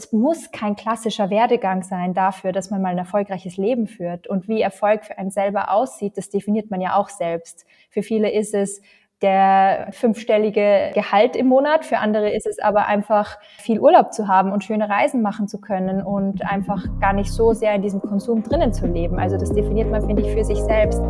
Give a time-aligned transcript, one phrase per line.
[0.00, 4.26] es muss kein klassischer Werdegang sein dafür, dass man mal ein erfolgreiches Leben führt.
[4.28, 7.66] Und wie Erfolg für einen selber aussieht, das definiert man ja auch selbst.
[7.90, 8.80] Für viele ist es
[9.20, 11.84] der fünfstellige Gehalt im Monat.
[11.84, 15.60] Für andere ist es aber einfach viel Urlaub zu haben und schöne Reisen machen zu
[15.60, 19.18] können und einfach gar nicht so sehr in diesem Konsum drinnen zu leben.
[19.18, 21.02] Also das definiert man, finde ich, für sich selbst.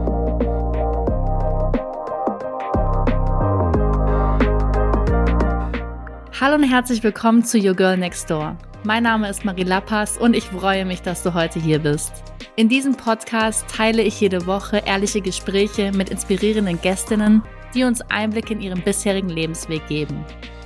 [6.41, 8.57] Hallo und herzlich willkommen zu Your Girl Next Door.
[8.85, 12.13] Mein Name ist Marie Lappas und ich freue mich, dass du heute hier bist.
[12.57, 17.43] In diesem Podcast teile ich jede Woche ehrliche Gespräche mit inspirierenden Gästinnen
[17.75, 20.25] die uns Einblick in ihren bisherigen Lebensweg geben.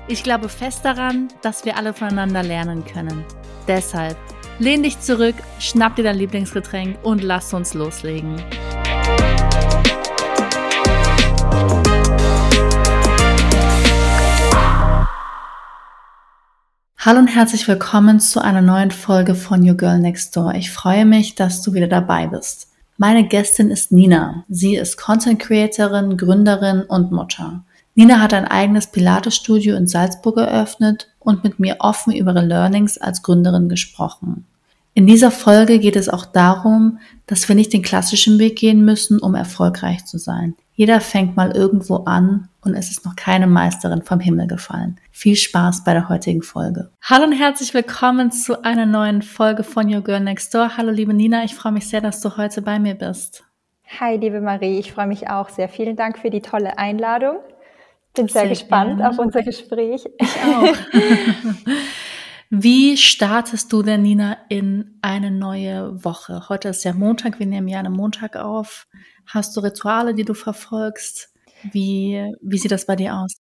[0.09, 3.25] Ich glaube fest daran, dass wir alle voneinander lernen können.
[3.67, 4.17] Deshalb
[4.59, 8.37] lehn dich zurück, schnapp dir dein Lieblingsgetränk und lass uns loslegen.
[17.07, 20.55] Hallo und herzlich willkommen zu einer neuen Folge von Your Girl Next Door.
[20.55, 22.69] Ich freue mich, dass du wieder dabei bist.
[22.97, 24.47] Meine Gästin ist Nina.
[24.49, 27.63] Sie ist Content Creatorin, Gründerin und Mutter.
[27.95, 32.97] Nina hat ein eigenes Pilates-Studio in Salzburg eröffnet und mit mir offen über ihre Learnings
[32.97, 34.47] als Gründerin gesprochen.
[34.95, 39.19] In dieser Folge geht es auch darum, dass wir nicht den klassischen Weg gehen müssen,
[39.19, 40.55] um erfolgreich zu sein.
[40.77, 44.99] Jeder fängt mal irgendwo an und es ist noch keine Meisterin vom Himmel gefallen.
[45.13, 46.91] Viel Spaß bei der heutigen Folge.
[47.01, 50.77] Hallo und herzlich willkommen zu einer neuen Folge von Your Girl Next Door.
[50.77, 53.45] Hallo liebe Nina, ich freue mich sehr, dass du heute bei mir bist.
[54.01, 55.69] Hi liebe Marie, ich freue mich auch sehr.
[55.69, 57.37] Vielen Dank für die tolle Einladung.
[58.17, 59.11] Bin sehr, sehr gespannt gerne.
[59.11, 60.05] auf unser Gespräch.
[60.19, 60.75] Ich auch.
[62.57, 66.49] Wie startest du denn, Nina, in eine neue Woche?
[66.49, 68.87] Heute ist ja Montag, wir nehmen ja einen Montag auf.
[69.27, 71.31] Hast du Rituale, die du verfolgst?
[71.73, 73.35] Wie, wie sieht das bei dir aus?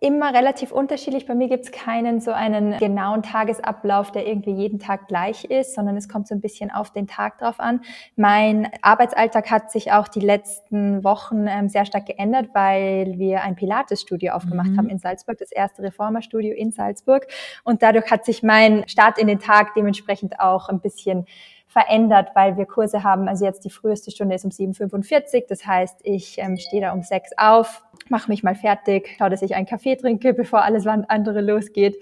[0.00, 1.26] Immer relativ unterschiedlich.
[1.26, 5.74] Bei mir gibt es keinen so einen genauen Tagesablauf, der irgendwie jeden Tag gleich ist,
[5.74, 7.80] sondern es kommt so ein bisschen auf den Tag drauf an.
[8.14, 13.56] Mein Arbeitsalltag hat sich auch die letzten Wochen ähm, sehr stark geändert, weil wir ein
[13.56, 14.78] Pilates-Studio aufgemacht mhm.
[14.78, 17.26] haben in Salzburg, das erste Reformerstudio in Salzburg.
[17.64, 21.26] Und dadurch hat sich mein Start in den Tag dementsprechend auch ein bisschen
[21.68, 23.28] verändert, weil wir Kurse haben.
[23.28, 27.02] Also jetzt die früheste Stunde ist um 7.45 Das heißt, ich ähm, stehe da um
[27.02, 31.40] 6 auf, mache mich mal fertig, schaue, dass ich einen Kaffee trinke, bevor alles andere
[31.42, 31.96] losgeht,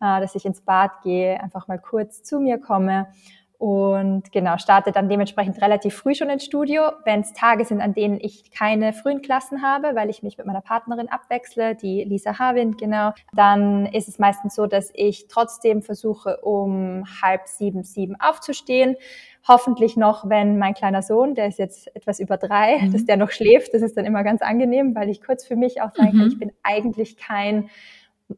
[0.00, 3.08] äh, dass ich ins Bad gehe, einfach mal kurz zu mir komme
[3.58, 6.92] und genau, starte dann dementsprechend relativ früh schon ins Studio.
[7.04, 10.46] Wenn es Tage sind, an denen ich keine frühen Klassen habe, weil ich mich mit
[10.46, 15.82] meiner Partnerin abwechsle, die Lisa Harwind, genau, dann ist es meistens so, dass ich trotzdem
[15.82, 18.94] versuche, um halb sieben, sieben aufzustehen.
[19.48, 22.92] Hoffentlich noch, wenn mein kleiner Sohn, der ist jetzt etwas über drei, mhm.
[22.92, 23.74] dass der noch schläft.
[23.74, 26.28] Das ist dann immer ganz angenehm, weil ich kurz für mich auch sagen kann, mhm.
[26.28, 27.70] ich bin eigentlich kein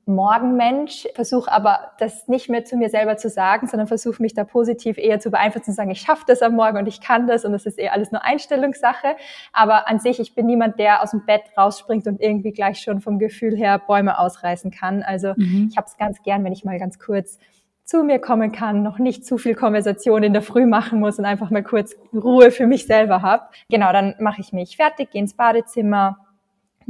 [0.06, 4.45] Morgenmensch, versuche aber das nicht mehr zu mir selber zu sagen, sondern versuche mich da
[4.45, 7.45] positiv eher zu beeinflussen, zu sagen, ich schaffe das am Morgen und ich kann das
[7.45, 9.17] und das ist eher alles nur Einstellungssache.
[9.53, 13.01] Aber an sich, ich bin niemand, der aus dem Bett rausspringt und irgendwie gleich schon
[13.01, 15.03] vom Gefühl her Bäume ausreißen kann.
[15.03, 15.69] Also mhm.
[15.71, 17.39] ich habe es ganz gern, wenn ich mal ganz kurz
[17.84, 21.25] zu mir kommen kann, noch nicht zu viel Konversation in der Früh machen muss und
[21.25, 23.43] einfach mal kurz Ruhe für mich selber habe.
[23.69, 26.19] Genau, dann mache ich mich fertig, gehe ins Badezimmer,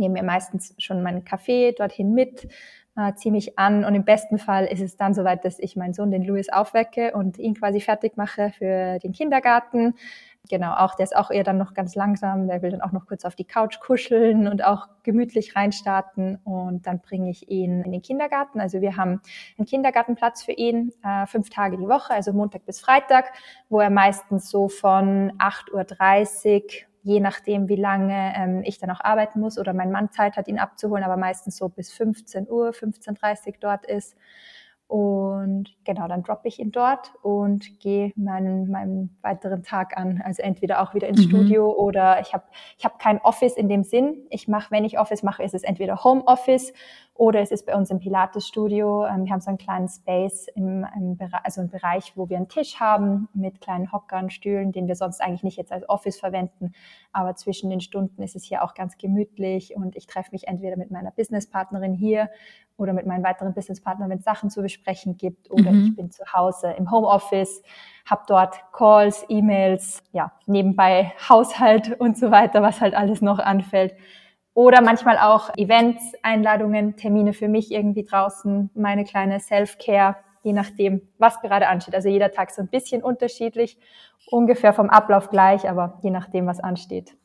[0.01, 2.49] nehme mir meistens schon meinen Kaffee dorthin mit,
[2.97, 5.95] äh, ziehe mich an und im besten Fall ist es dann soweit, dass ich meinen
[5.95, 9.95] Sohn, den Louis, aufwecke und ihn quasi fertig mache für den Kindergarten.
[10.49, 13.07] Genau, auch der ist auch eher dann noch ganz langsam, der will dann auch noch
[13.07, 17.93] kurz auf die Couch kuscheln und auch gemütlich reinstarten und dann bringe ich ihn in
[17.93, 18.59] den Kindergarten.
[18.59, 19.21] Also wir haben
[19.59, 23.33] einen Kindergartenplatz für ihn, äh, fünf Tage die Woche, also Montag bis Freitag,
[23.69, 29.01] wo er meistens so von 8.30 Uhr je nachdem, wie lange ähm, ich dann auch
[29.01, 32.71] arbeiten muss oder mein Mann Zeit hat, ihn abzuholen, aber meistens so bis 15 Uhr,
[32.71, 34.17] 15.30 Uhr dort ist.
[34.91, 40.21] Und genau, dann droppe ich ihn dort und gehe meinen, meinen weiteren Tag an.
[40.25, 41.29] Also entweder auch wieder ins mhm.
[41.29, 42.43] Studio oder ich habe
[42.77, 44.27] ich hab kein Office in dem Sinn.
[44.31, 46.73] Ich mache, wenn ich Office mache, ist es entweder Homeoffice
[47.21, 49.05] oder es ist bei uns im Pilates-Studio.
[49.05, 52.39] Ähm, wir haben so einen kleinen Space, im, im Bereich, also einen Bereich, wo wir
[52.39, 56.19] einen Tisch haben mit kleinen Hockern, Stühlen, den wir sonst eigentlich nicht jetzt als Office
[56.19, 56.73] verwenden.
[57.13, 60.79] Aber zwischen den Stunden ist es hier auch ganz gemütlich und ich treffe mich entweder
[60.79, 62.31] mit meiner Businesspartnerin hier
[62.79, 65.89] oder mit meinen weiteren Businesspartnern, wenn es Sachen zu besprechen gibt oder mhm.
[65.89, 67.63] ich bin zu Hause im Homeoffice,
[68.07, 73.95] habe dort Calls, E-Mails, ja, nebenbei Haushalt und so weiter, was halt alles noch anfällt.
[74.61, 81.01] Oder manchmal auch Events, Einladungen, Termine für mich irgendwie draußen, meine kleine Self-Care, je nachdem,
[81.17, 81.95] was gerade ansteht.
[81.95, 83.79] Also jeder Tag so ein bisschen unterschiedlich,
[84.27, 87.17] ungefähr vom Ablauf gleich, aber je nachdem, was ansteht.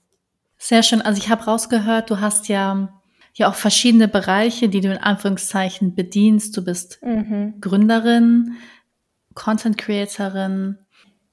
[0.57, 1.01] Sehr schön.
[1.01, 2.87] Also ich habe rausgehört, du hast ja
[3.33, 6.55] ja auch verschiedene Bereiche, die du in Anführungszeichen bedienst.
[6.55, 7.55] Du bist mhm.
[7.59, 8.53] Gründerin,
[9.33, 10.77] Content Creatorin,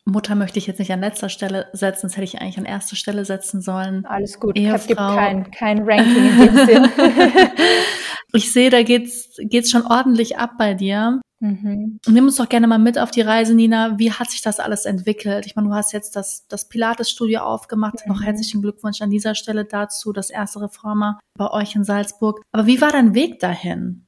[0.05, 2.97] Mutter möchte ich jetzt nicht an letzter Stelle setzen, das hätte ich eigentlich an erster
[2.97, 4.05] Stelle setzen sollen.
[4.05, 6.89] Alles gut, es gibt kein, kein Ranking in dem Sinn.
[8.33, 11.21] ich sehe, da geht's, geht's schon ordentlich ab bei dir.
[11.43, 11.99] Mhm.
[12.07, 13.99] Nimm uns doch gerne mal mit auf die Reise, Nina.
[13.99, 15.45] Wie hat sich das alles entwickelt?
[15.45, 18.07] Ich meine, du hast jetzt das, das Pilates-Studio aufgemacht.
[18.07, 18.13] Mhm.
[18.13, 22.43] Noch herzlichen Glückwunsch an dieser Stelle dazu, das erste Reformer bei euch in Salzburg.
[22.53, 24.07] Aber wie war dein Weg dahin?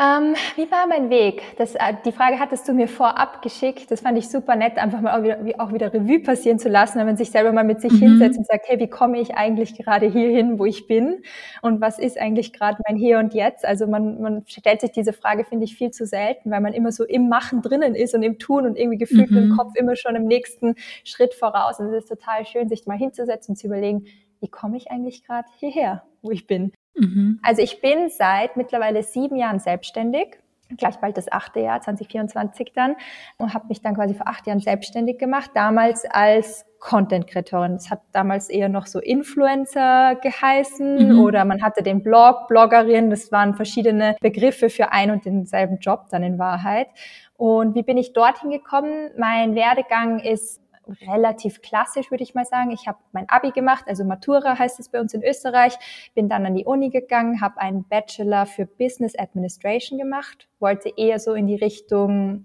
[0.00, 1.56] Ähm, wie war mein Weg?
[1.56, 3.92] Das, äh, die Frage hattest du mir vorab geschickt.
[3.92, 6.68] Das fand ich super nett, einfach mal auch wieder, wie, auch wieder Revue passieren zu
[6.68, 7.98] lassen, wenn man sich selber mal mit sich mhm.
[7.98, 11.22] hinsetzt und sagt, hey, wie komme ich eigentlich gerade hierhin, wo ich bin?
[11.62, 13.64] Und was ist eigentlich gerade mein Hier und Jetzt?
[13.64, 16.90] Also man, man stellt sich diese Frage, finde ich, viel zu selten, weil man immer
[16.90, 19.36] so im Machen drinnen ist und im Tun und irgendwie gefühlt mhm.
[19.36, 20.74] im Kopf immer schon im nächsten
[21.04, 21.78] Schritt voraus.
[21.78, 24.06] Und es ist total schön, sich mal hinzusetzen und zu überlegen,
[24.40, 26.72] wie komme ich eigentlich gerade hierher, wo ich bin?
[26.94, 27.40] Mhm.
[27.42, 30.38] Also ich bin seit mittlerweile sieben Jahren selbstständig
[30.76, 32.96] gleich bald das achte Jahr, 2024 dann,
[33.38, 37.74] und habe mich dann quasi vor acht Jahren selbstständig gemacht, damals als Content-Kreatorin.
[37.74, 41.20] Das hat damals eher noch so Influencer geheißen mhm.
[41.20, 46.06] oder man hatte den Blog, Bloggerin, das waren verschiedene Begriffe für ein und denselben Job
[46.10, 46.88] dann in Wahrheit.
[47.36, 49.10] Und wie bin ich dorthin gekommen?
[49.18, 50.60] Mein Werdegang ist
[51.06, 52.70] relativ klassisch, würde ich mal sagen.
[52.70, 55.76] Ich habe mein Abi gemacht, also Matura heißt es bei uns in Österreich,
[56.14, 61.18] bin dann an die Uni gegangen, habe einen Bachelor für Business Administration gemacht, wollte eher
[61.18, 62.42] so in die Richtung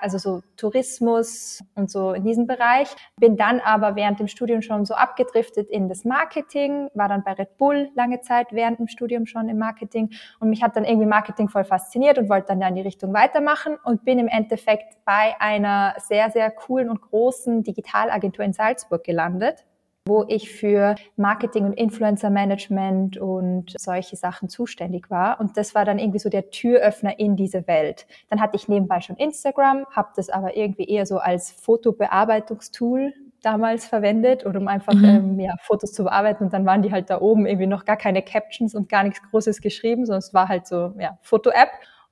[0.00, 2.88] also so Tourismus und so in diesem Bereich.
[3.18, 7.32] Bin dann aber während dem Studium schon so abgedriftet in das Marketing, war dann bei
[7.32, 11.06] Red Bull lange Zeit während dem Studium schon im Marketing und mich hat dann irgendwie
[11.06, 14.98] Marketing voll fasziniert und wollte dann ja in die Richtung weitermachen und bin im Endeffekt
[15.04, 19.64] bei einer sehr, sehr coolen und großen Digitalagentur in Salzburg gelandet
[20.10, 25.38] wo ich für Marketing und Influencer Management und solche Sachen zuständig war.
[25.38, 28.08] Und das war dann irgendwie so der Türöffner in diese Welt.
[28.28, 33.86] Dann hatte ich nebenbei schon Instagram, habe das aber irgendwie eher so als Fotobearbeitungstool damals
[33.86, 35.04] verwendet oder um einfach mhm.
[35.04, 37.96] ähm, ja, Fotos zu bearbeiten und dann waren die halt da oben irgendwie noch gar
[37.96, 41.70] keine Captions und gar nichts Großes geschrieben, sondern es war halt so ja, Foto-App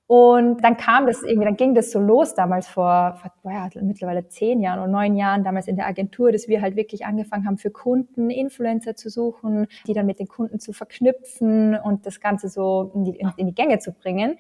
[0.08, 4.26] und dann kam das irgendwie, dann ging das so los damals vor, vor ja, mittlerweile
[4.26, 7.58] zehn Jahren oder neun Jahren, damals in der Agentur, dass wir halt wirklich angefangen haben,
[7.58, 12.49] für Kunden Influencer zu suchen, die dann mit den Kunden zu verknüpfen und das Ganze
[12.49, 14.38] so in die, in die Gänge zu bringen.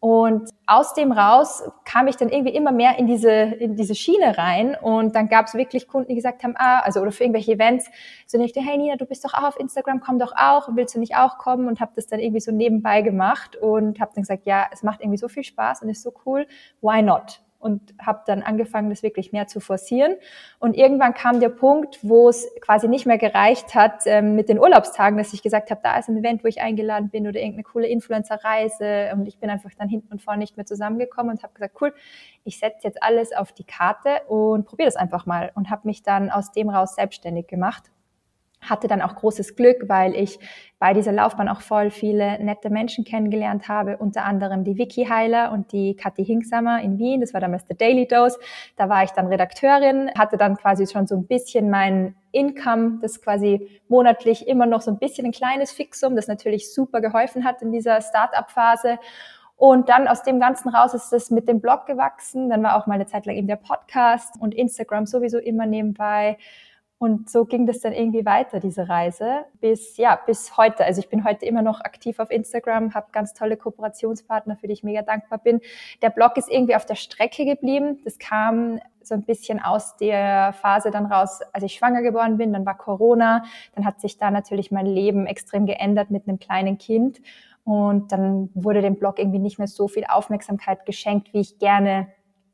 [0.00, 4.38] Und aus dem raus kam ich dann irgendwie immer mehr in diese, in diese Schiene
[4.38, 4.74] rein.
[4.80, 7.90] Und dann gab es wirklich Kunden, die gesagt haben, ah, also oder für irgendwelche Events,
[8.26, 11.00] so ich hey Nina, du bist doch auch auf Instagram, komm doch auch, willst du
[11.00, 11.68] nicht auch kommen?
[11.68, 15.02] Und habe das dann irgendwie so nebenbei gemacht und habe dann gesagt, ja, es macht
[15.02, 16.46] irgendwie so viel Spaß und ist so cool,
[16.80, 17.42] why not?
[17.60, 20.16] Und habe dann angefangen, das wirklich mehr zu forcieren.
[20.58, 24.58] Und irgendwann kam der Punkt, wo es quasi nicht mehr gereicht hat ähm, mit den
[24.58, 27.64] Urlaubstagen, dass ich gesagt habe, da ist ein Event, wo ich eingeladen bin oder irgendeine
[27.64, 29.10] coole Influencer-Reise.
[29.12, 31.92] Und ich bin einfach dann hinten und vorne nicht mehr zusammengekommen und habe gesagt, cool,
[32.44, 35.52] ich setze jetzt alles auf die Karte und probiere das einfach mal.
[35.54, 37.90] Und habe mich dann aus dem raus selbstständig gemacht
[38.60, 40.38] hatte dann auch großes Glück, weil ich
[40.78, 45.52] bei dieser Laufbahn auch voll viele nette Menschen kennengelernt habe, unter anderem die Vicky Heiler
[45.52, 47.20] und die Kathi Hinksamer in Wien.
[47.20, 48.38] Das war damals der Daily Dose.
[48.76, 53.20] Da war ich dann Redakteurin, hatte dann quasi schon so ein bisschen mein Income, das
[53.20, 57.60] quasi monatlich immer noch so ein bisschen ein kleines Fixum, das natürlich super geholfen hat
[57.62, 58.98] in dieser Start-up-Phase.
[59.56, 62.48] Und dann aus dem Ganzen raus ist es mit dem Blog gewachsen.
[62.48, 66.38] Dann war auch mal eine Zeit lang eben der Podcast und Instagram sowieso immer nebenbei.
[67.02, 70.84] Und so ging das dann irgendwie weiter, diese Reise, bis, ja, bis heute.
[70.84, 74.74] Also ich bin heute immer noch aktiv auf Instagram, habe ganz tolle Kooperationspartner, für die
[74.74, 75.62] ich mega dankbar bin.
[76.02, 78.00] Der Blog ist irgendwie auf der Strecke geblieben.
[78.04, 82.52] Das kam so ein bisschen aus der Phase dann raus, als ich schwanger geworden bin,
[82.52, 86.76] dann war Corona, dann hat sich da natürlich mein Leben extrem geändert mit einem kleinen
[86.76, 87.22] Kind.
[87.64, 92.08] Und dann wurde dem Blog irgendwie nicht mehr so viel Aufmerksamkeit geschenkt, wie ich gerne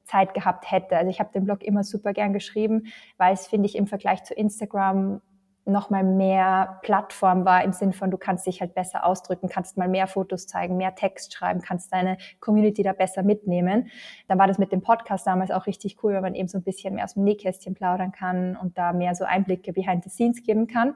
[0.07, 0.97] Zeit gehabt hätte.
[0.97, 2.87] Also ich habe den Blog immer super gern geschrieben,
[3.19, 5.21] weil es, finde ich, im Vergleich zu Instagram
[5.67, 9.77] noch mal mehr Plattform war im Sinn von, du kannst dich halt besser ausdrücken, kannst
[9.77, 13.91] mal mehr Fotos zeigen, mehr Text schreiben, kannst deine Community da besser mitnehmen.
[14.29, 16.63] Dann war das mit dem Podcast damals auch richtig cool, weil man eben so ein
[16.63, 20.43] bisschen mehr aus dem Nähkästchen plaudern kann und da mehr so Einblicke behind the scenes
[20.45, 20.95] geben kann.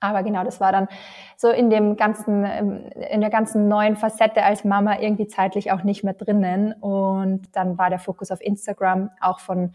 [0.00, 0.88] Aber genau, das war dann
[1.36, 5.82] so in dem ganzen, ähm, in der ganzen neuen Facette als Mama irgendwie zeitlich auch
[5.82, 6.72] nicht mehr drinnen.
[6.72, 9.72] Und dann war der Fokus auf Instagram auch von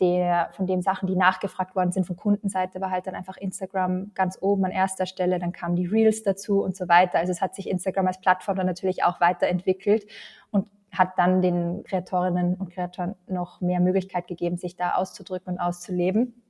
[0.00, 4.12] der, von den Sachen, die nachgefragt worden sind von Kundenseite, war halt dann einfach Instagram
[4.14, 5.38] ganz oben an erster Stelle.
[5.38, 7.18] Dann kamen die Reels dazu und so weiter.
[7.18, 10.06] Also es hat sich Instagram als Plattform dann natürlich auch weiterentwickelt
[10.50, 15.60] und hat dann den Kreatorinnen und Kreatoren noch mehr Möglichkeit gegeben, sich da auszudrücken und
[15.60, 16.42] auszuleben.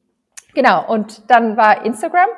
[0.54, 0.90] Genau.
[0.90, 2.28] Und dann war Instagram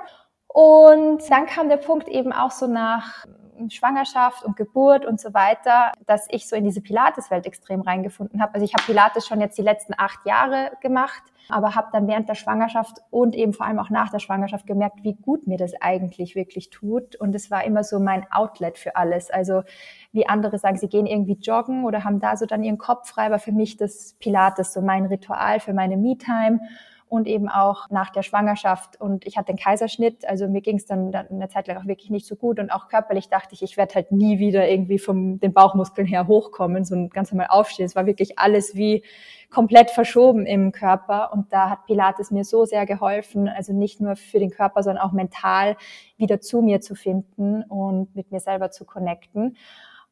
[0.55, 3.27] und dann kam der Punkt eben auch so nach
[3.71, 8.55] Schwangerschaft und Geburt und so weiter, dass ich so in diese Pilates-Welt extrem reingefunden habe.
[8.55, 12.29] Also ich habe Pilates schon jetzt die letzten acht Jahre gemacht, aber habe dann während
[12.29, 15.73] der Schwangerschaft und eben vor allem auch nach der Schwangerschaft gemerkt, wie gut mir das
[15.81, 17.17] eigentlich wirklich tut.
[17.17, 19.33] Und es war immer so mein Outlet für alles.
[19.33, 19.65] Also
[20.13, 23.29] wie andere sagen, sie gehen irgendwie joggen oder haben da so dann ihren Kopf frei,
[23.29, 26.61] war für mich das Pilates so mein Ritual für meine Me-Time
[27.09, 29.01] und eben auch nach der Schwangerschaft.
[29.01, 31.87] Und ich hatte den Kaiserschnitt, also mir ging es dann, dann eine Zeit lang auch
[31.87, 34.99] wirklich nicht so gut und auch körperlich dachte ich, ich werde halt nie wieder irgendwie
[34.99, 37.87] vom den Bauchmuskeln her hochkommen, so ganz normal aufstehen.
[37.87, 39.05] Es war wirklich alles wie
[39.51, 44.17] komplett verschoben im Körper und da hat Pilates mir so sehr geholfen, also nicht nur
[44.17, 45.77] für den Körper, sondern auch mental
[46.17, 49.57] wieder zu mir zu finden und mit mir selber zu connecten.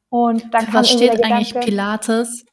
[0.08, 2.44] Und dann Was steht Gedanke, eigentlich Pilates?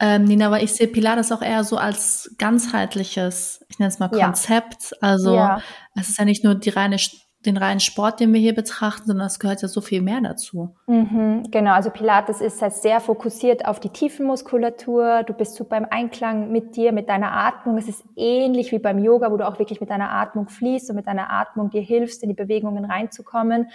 [0.00, 4.08] Ähm, Nina, aber ich sehe Pilates auch eher so als ganzheitliches, ich nenne es mal
[4.08, 4.92] Konzept.
[4.92, 4.96] Ja.
[5.00, 5.60] Also ja.
[5.94, 6.96] es ist ja nicht nur die reine,
[7.44, 10.76] den reinen Sport, den wir hier betrachten, sondern es gehört ja so viel mehr dazu.
[10.86, 15.24] Mhm, genau, also Pilates ist halt sehr fokussiert auf die Tiefenmuskulatur.
[15.24, 17.76] Du bist super im Einklang mit dir, mit deiner Atmung.
[17.76, 20.96] Es ist ähnlich wie beim Yoga, wo du auch wirklich mit deiner Atmung fließt und
[20.96, 23.68] mit deiner Atmung dir hilfst, in die Bewegungen reinzukommen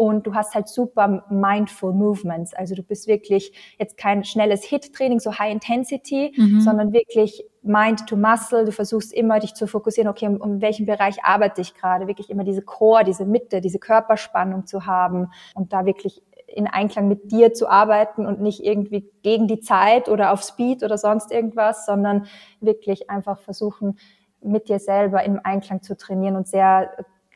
[0.00, 2.54] und du hast halt super mindful movements.
[2.54, 6.62] Also du bist wirklich jetzt kein schnelles Hit-Training, so High Intensity, mhm.
[6.62, 8.64] sondern wirklich Mind to Muscle.
[8.64, 12.06] Du versuchst immer dich zu fokussieren, okay, um, um welchen Bereich arbeite ich gerade?
[12.06, 17.06] Wirklich immer diese Core, diese Mitte, diese Körperspannung zu haben und da wirklich in Einklang
[17.06, 21.30] mit dir zu arbeiten und nicht irgendwie gegen die Zeit oder auf Speed oder sonst
[21.30, 22.24] irgendwas, sondern
[22.62, 23.98] wirklich einfach versuchen,
[24.40, 26.90] mit dir selber im Einklang zu trainieren und sehr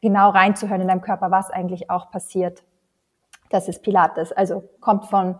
[0.04, 2.62] genau reinzuhören in deinem Körper, was eigentlich auch passiert.
[3.50, 4.30] Das ist Pilates.
[4.30, 5.36] Also kommt von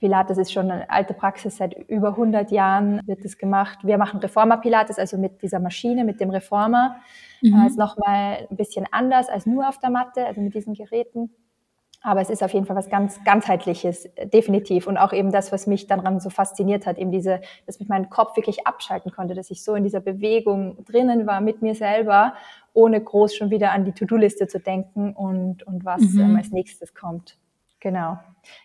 [0.00, 3.80] Pilates ist schon eine alte Praxis, seit über 100 Jahren wird es gemacht.
[3.82, 6.96] Wir machen Reformer Pilates, also mit dieser Maschine, mit dem Reformer.
[7.42, 7.60] Mhm.
[7.62, 11.30] Äh, ist nochmal ein bisschen anders als nur auf der Matte, also mit diesen Geräten.
[12.02, 14.86] Aber es ist auf jeden Fall was ganz ganzheitliches, definitiv.
[14.86, 18.08] Und auch eben das, was mich daran so fasziniert hat, eben diese, dass ich meinen
[18.08, 22.32] Kopf wirklich abschalten konnte, dass ich so in dieser Bewegung drinnen war mit mir selber,
[22.72, 26.20] ohne groß schon wieder an die To-Do-Liste zu denken und, und was mhm.
[26.20, 27.36] ähm, als nächstes kommt.
[27.80, 28.18] Genau.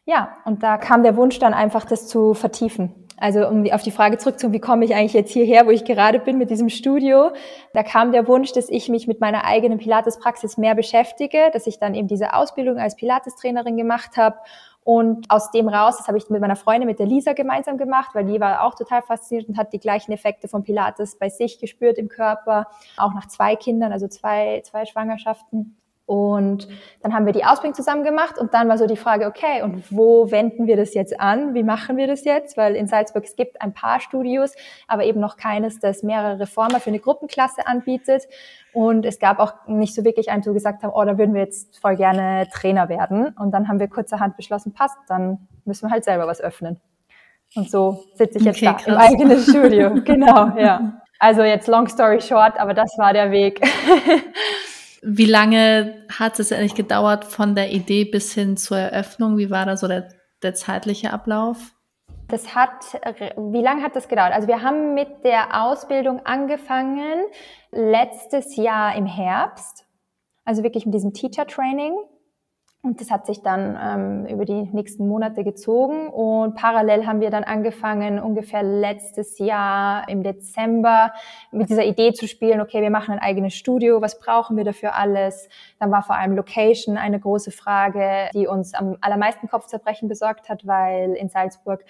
[0.06, 2.94] Ja, und da kam der Wunsch dann einfach, das zu vertiefen.
[3.18, 6.20] Also um auf die Frage zurückzukommen, wie komme ich eigentlich jetzt hierher, wo ich gerade
[6.20, 7.32] bin mit diesem Studio,
[7.74, 11.80] da kam der Wunsch, dass ich mich mit meiner eigenen Pilates-Praxis mehr beschäftige, dass ich
[11.80, 14.38] dann eben diese Ausbildung als Pilates-Trainerin gemacht habe
[14.86, 18.12] und aus dem raus, das habe ich mit meiner Freundin, mit der Lisa gemeinsam gemacht,
[18.14, 21.60] weil die war auch total fasziniert und hat die gleichen Effekte von Pilates bei sich
[21.60, 25.76] gespürt im Körper, auch nach zwei Kindern, also zwei, zwei Schwangerschaften.
[26.06, 26.68] Und
[27.02, 29.92] dann haben wir die Ausbildung zusammen gemacht und dann war so die Frage, okay, und
[29.92, 31.56] wo wenden wir das jetzt an?
[31.56, 32.56] Wie machen wir das jetzt?
[32.56, 34.54] Weil in Salzburg es gibt ein paar Studios,
[34.88, 38.28] aber eben noch keines, das mehrere Reformer für eine Gruppenklasse anbietet.
[38.76, 41.42] Und es gab auch nicht so wirklich einen, wo gesagt haben, oh, da würden wir
[41.42, 43.30] jetzt voll gerne Trainer werden.
[43.40, 46.82] Und dann haben wir kurzerhand beschlossen, passt, dann müssen wir halt selber was öffnen.
[47.56, 48.88] Und so sitze ich jetzt okay, da krass.
[48.88, 49.94] im eigenen Studio.
[50.04, 51.02] genau, ja.
[51.20, 53.62] Also jetzt long story short, aber das war der Weg.
[55.02, 59.38] Wie lange hat es eigentlich gedauert von der Idee bis hin zur Eröffnung?
[59.38, 60.10] Wie war da so der,
[60.44, 61.72] der zeitliche Ablauf?
[62.28, 63.00] Das hat,
[63.38, 64.34] wie lange hat das gedauert?
[64.34, 67.24] Also wir haben mit der Ausbildung angefangen
[67.76, 69.86] letztes Jahr im Herbst.
[70.44, 71.96] Also wirklich mit diesem Teacher Training.
[72.86, 76.08] Und das hat sich dann ähm, über die nächsten Monate gezogen.
[76.08, 81.12] Und parallel haben wir dann angefangen, ungefähr letztes Jahr im Dezember
[81.52, 84.96] mit dieser Idee zu spielen, okay, wir machen ein eigenes Studio, was brauchen wir dafür
[84.96, 85.50] alles?
[85.80, 90.68] Dann war vor allem Location eine große Frage, die uns am allermeisten Kopfzerbrechen besorgt hat,
[90.68, 91.84] weil in Salzburg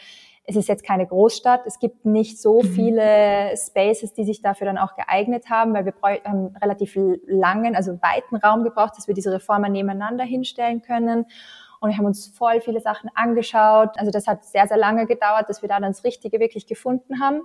[0.48, 1.66] es ist jetzt keine Großstadt.
[1.66, 2.68] Es gibt nicht so mhm.
[2.68, 7.94] viele Spaces, die sich dafür dann auch geeignet haben, weil wir haben relativ langen, also
[8.02, 11.25] weiten Raum gebraucht, dass wir diese Reformer nebeneinander hinstellen können.
[11.80, 13.98] Und wir haben uns voll viele Sachen angeschaut.
[13.98, 17.20] Also das hat sehr, sehr lange gedauert, dass wir da dann das Richtige wirklich gefunden
[17.20, 17.42] haben.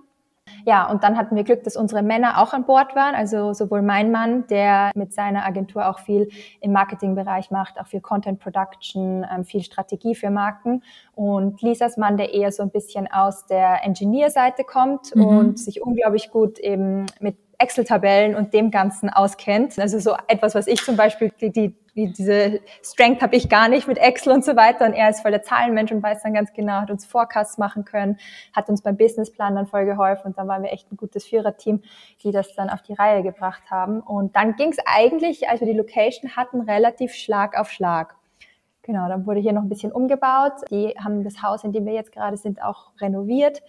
[0.65, 3.15] Ja, und dann hatten wir Glück, dass unsere Männer auch an Bord waren.
[3.15, 6.29] Also sowohl mein Mann, der mit seiner Agentur auch viel
[6.61, 10.83] im Marketingbereich macht, auch viel Content Production, ähm, viel Strategie für Marken.
[11.15, 15.25] Und Lisas Mann, der eher so ein bisschen aus der Engineer-Seite kommt mhm.
[15.25, 19.79] und sich unglaublich gut eben mit Excel-Tabellen und dem Ganzen auskennt.
[19.79, 23.87] Also so etwas, was ich zum Beispiel, die, die, diese Strength habe ich gar nicht
[23.87, 24.87] mit Excel und so weiter.
[24.87, 27.85] Und er ist voll der Zahlenmensch und weiß dann ganz genau, hat uns Forecasts machen
[27.85, 28.19] können,
[28.55, 30.29] hat uns beim Businessplan dann voll geholfen.
[30.29, 31.83] Und dann waren wir echt ein gutes Viererteam,
[32.23, 34.01] die das dann auf die Reihe gebracht haben.
[34.01, 38.17] Und dann ging es eigentlich, als wir die Location hatten, relativ Schlag auf Schlag.
[38.83, 40.53] Genau, dann wurde hier noch ein bisschen umgebaut.
[40.71, 43.63] Die haben das Haus, in dem wir jetzt gerade sind, auch renoviert.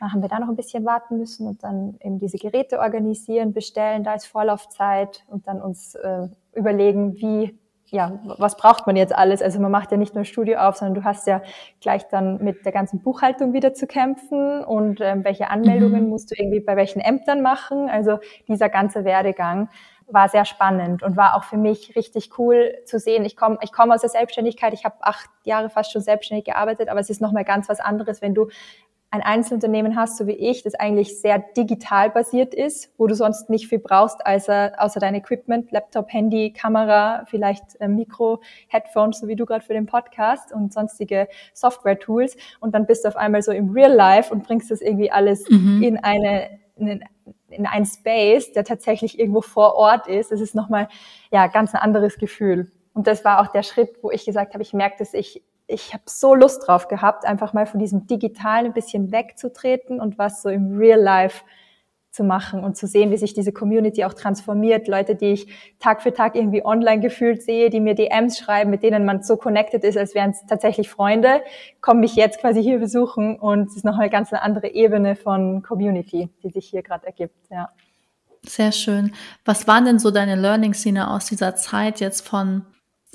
[0.00, 4.04] Haben wir da noch ein bisschen warten müssen und dann eben diese Geräte organisieren, bestellen,
[4.04, 9.42] da ist Vorlaufzeit und dann uns äh, überlegen, wie ja, was braucht man jetzt alles?
[9.42, 11.42] Also man macht ja nicht nur Studio auf, sondern du hast ja
[11.80, 16.08] gleich dann mit der ganzen Buchhaltung wieder zu kämpfen und ähm, welche Anmeldungen mhm.
[16.10, 17.88] musst du irgendwie bei welchen Ämtern machen?
[17.88, 19.68] Also dieser ganze Werdegang
[20.08, 23.24] war sehr spannend und war auch für mich richtig cool zu sehen.
[23.24, 26.88] Ich komme ich komme aus der Selbstständigkeit, ich habe acht Jahre fast schon selbstständig gearbeitet,
[26.88, 28.48] aber es ist nochmal ganz was anderes, wenn du
[29.16, 33.48] ein Einzelunternehmen hast, so wie ich, das eigentlich sehr digital basiert ist, wo du sonst
[33.48, 39.28] nicht viel brauchst, außer, außer dein Equipment, Laptop, Handy, Kamera, vielleicht äh, Mikro, Headphones, so
[39.28, 42.36] wie du gerade für den Podcast und sonstige Software-Tools.
[42.60, 45.48] Und dann bist du auf einmal so im Real Life und bringst das irgendwie alles
[45.48, 45.82] mhm.
[45.82, 47.02] in eine, in,
[47.48, 50.30] in einen Space, der tatsächlich irgendwo vor Ort ist.
[50.30, 50.88] Das ist nochmal,
[51.32, 52.70] ja, ganz ein anderes Gefühl.
[52.92, 55.92] Und das war auch der Schritt, wo ich gesagt habe, ich merke, dass ich ich
[55.92, 60.42] habe so Lust drauf gehabt, einfach mal von diesem Digitalen ein bisschen wegzutreten und was
[60.42, 61.42] so im Real Life
[62.16, 64.88] zu machen und zu sehen, wie sich diese Community auch transformiert.
[64.88, 65.46] Leute, die ich
[65.78, 69.36] Tag für Tag irgendwie online gefühlt sehe, die mir DMs schreiben, mit denen man so
[69.36, 71.42] connected ist, als wären es tatsächlich Freunde,
[71.82, 75.62] kommen mich jetzt quasi hier besuchen und es ist noch eine ganz andere Ebene von
[75.62, 77.36] Community, die sich hier gerade ergibt.
[77.50, 77.68] Ja.
[78.46, 79.12] Sehr schön.
[79.44, 82.64] Was waren denn so deine Learnings, Sina, aus dieser Zeit jetzt von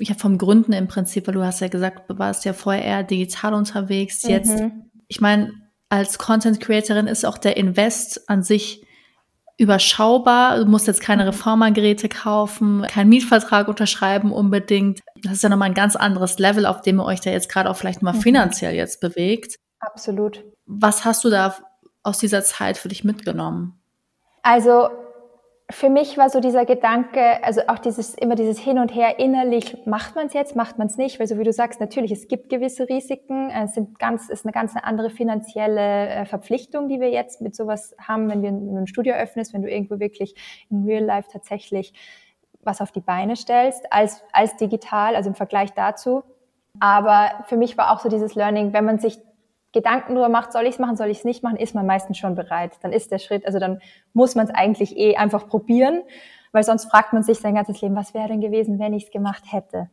[0.02, 2.84] ich habe vom Gründen im Prinzip, weil du hast ja gesagt, du warst ja vorher
[2.84, 4.24] eher digital unterwegs.
[4.24, 4.90] Jetzt, mhm.
[5.06, 5.52] ich meine,
[5.88, 8.84] als Content Creatorin ist auch der Invest an sich
[9.58, 10.58] überschaubar.
[10.58, 11.28] Du musst jetzt keine mhm.
[11.28, 15.00] Reformergeräte kaufen, keinen Mietvertrag unterschreiben unbedingt.
[15.22, 17.70] Das ist ja nochmal ein ganz anderes Level, auf dem ihr euch da jetzt gerade
[17.70, 18.20] auch vielleicht mal mhm.
[18.22, 19.56] finanziell jetzt bewegt.
[19.78, 20.44] Absolut.
[20.66, 21.56] Was hast du da
[22.02, 23.80] aus dieser Zeit für dich mitgenommen?
[24.42, 24.88] Also
[25.72, 29.86] für mich war so dieser Gedanke, also auch dieses immer dieses Hin und Her innerlich,
[29.86, 32.28] macht man es jetzt, macht man es nicht, weil so wie du sagst, natürlich, es
[32.28, 37.10] gibt gewisse Risiken, es sind ganz, ist eine ganz andere finanzielle äh, Verpflichtung, die wir
[37.10, 40.34] jetzt mit sowas haben, wenn wir ein Studio öffnest, wenn du irgendwo wirklich
[40.70, 41.92] in Real Life tatsächlich
[42.62, 46.22] was auf die Beine stellst, als, als digital, also im Vergleich dazu.
[46.78, 49.18] Aber für mich war auch so dieses Learning, wenn man sich
[49.72, 52.18] Gedanken darüber macht, soll ich es machen, soll ich es nicht machen, ist man meistens
[52.18, 52.72] schon bereit.
[52.82, 53.80] Dann ist der Schritt, also dann
[54.12, 56.02] muss man es eigentlich eh einfach probieren,
[56.52, 59.10] weil sonst fragt man sich sein ganzes Leben, was wäre denn gewesen, wenn ich es
[59.10, 59.88] gemacht hätte.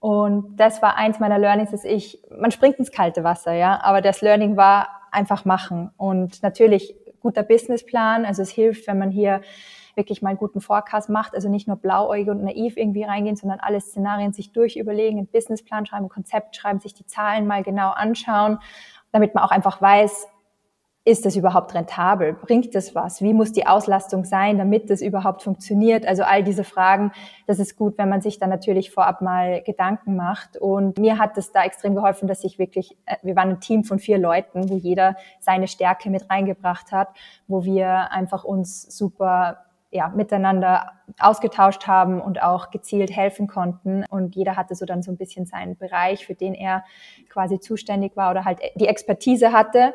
[0.00, 4.02] Und das war eins meiner Learnings, dass ich, man springt ins kalte Wasser, ja, aber
[4.02, 5.90] das Learning war einfach machen.
[5.96, 9.40] Und natürlich guter Businessplan, also es hilft, wenn man hier
[9.96, 13.60] wirklich mal einen guten Forecast macht, also nicht nur blauäugig und naiv irgendwie reingehen, sondern
[13.60, 17.90] alle Szenarien sich durchüberlegen, einen Businessplan schreiben, ein Konzept schreiben, sich die Zahlen mal genau
[17.90, 18.58] anschauen
[19.12, 20.28] damit man auch einfach weiß,
[21.06, 22.32] ist das überhaupt rentabel?
[22.32, 23.22] Bringt das was?
[23.22, 26.04] Wie muss die Auslastung sein, damit das überhaupt funktioniert?
[26.04, 27.12] Also all diese Fragen,
[27.46, 30.56] das ist gut, wenn man sich dann natürlich vorab mal Gedanken macht.
[30.56, 33.84] Und mir hat es da extrem geholfen, dass ich wirklich, äh, wir waren ein Team
[33.84, 37.08] von vier Leuten, wo jeder seine Stärke mit reingebracht hat,
[37.46, 39.58] wo wir einfach uns super
[39.90, 44.04] ja, miteinander ausgetauscht haben und auch gezielt helfen konnten.
[44.10, 46.84] Und jeder hatte so dann so ein bisschen seinen Bereich, für den er
[47.28, 49.94] quasi zuständig war oder halt die Expertise hatte.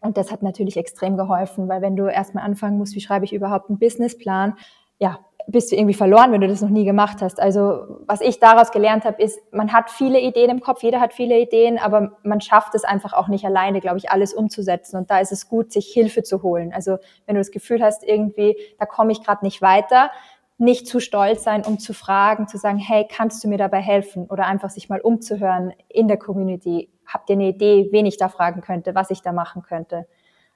[0.00, 3.32] Und das hat natürlich extrem geholfen, weil wenn du erstmal anfangen musst, wie schreibe ich
[3.32, 4.56] überhaupt einen Businessplan,
[4.98, 7.40] ja, bist du irgendwie verloren, wenn du das noch nie gemacht hast.
[7.40, 11.12] Also was ich daraus gelernt habe, ist, man hat viele Ideen im Kopf, jeder hat
[11.12, 14.96] viele Ideen, aber man schafft es einfach auch nicht alleine, glaube ich, alles umzusetzen.
[14.96, 16.72] Und da ist es gut, sich Hilfe zu holen.
[16.72, 20.10] Also wenn du das Gefühl hast, irgendwie, da komme ich gerade nicht weiter,
[20.58, 24.26] nicht zu stolz sein, um zu fragen, zu sagen, hey, kannst du mir dabei helfen?
[24.26, 26.88] Oder einfach sich mal umzuhören in der Community.
[27.06, 30.06] Habt ihr eine Idee, wen ich da fragen könnte, was ich da machen könnte?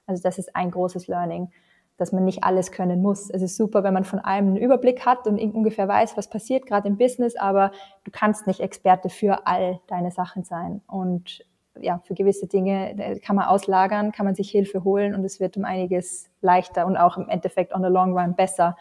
[0.05, 1.51] Also das ist ein großes Learning
[1.97, 3.29] dass man nicht alles können muss.
[3.29, 6.65] Es ist super, wenn man von allem einen Überblick hat und ungefähr weiß, was passiert,
[6.65, 7.71] gerade im Business, aber
[8.03, 10.81] du kannst nicht Experte für all deine Sachen sein.
[10.87, 11.43] Und
[11.79, 15.57] ja, für gewisse Dinge kann man auslagern, kann man sich Hilfe holen und es wird
[15.57, 18.77] um einiges leichter und auch im Endeffekt on the long run besser,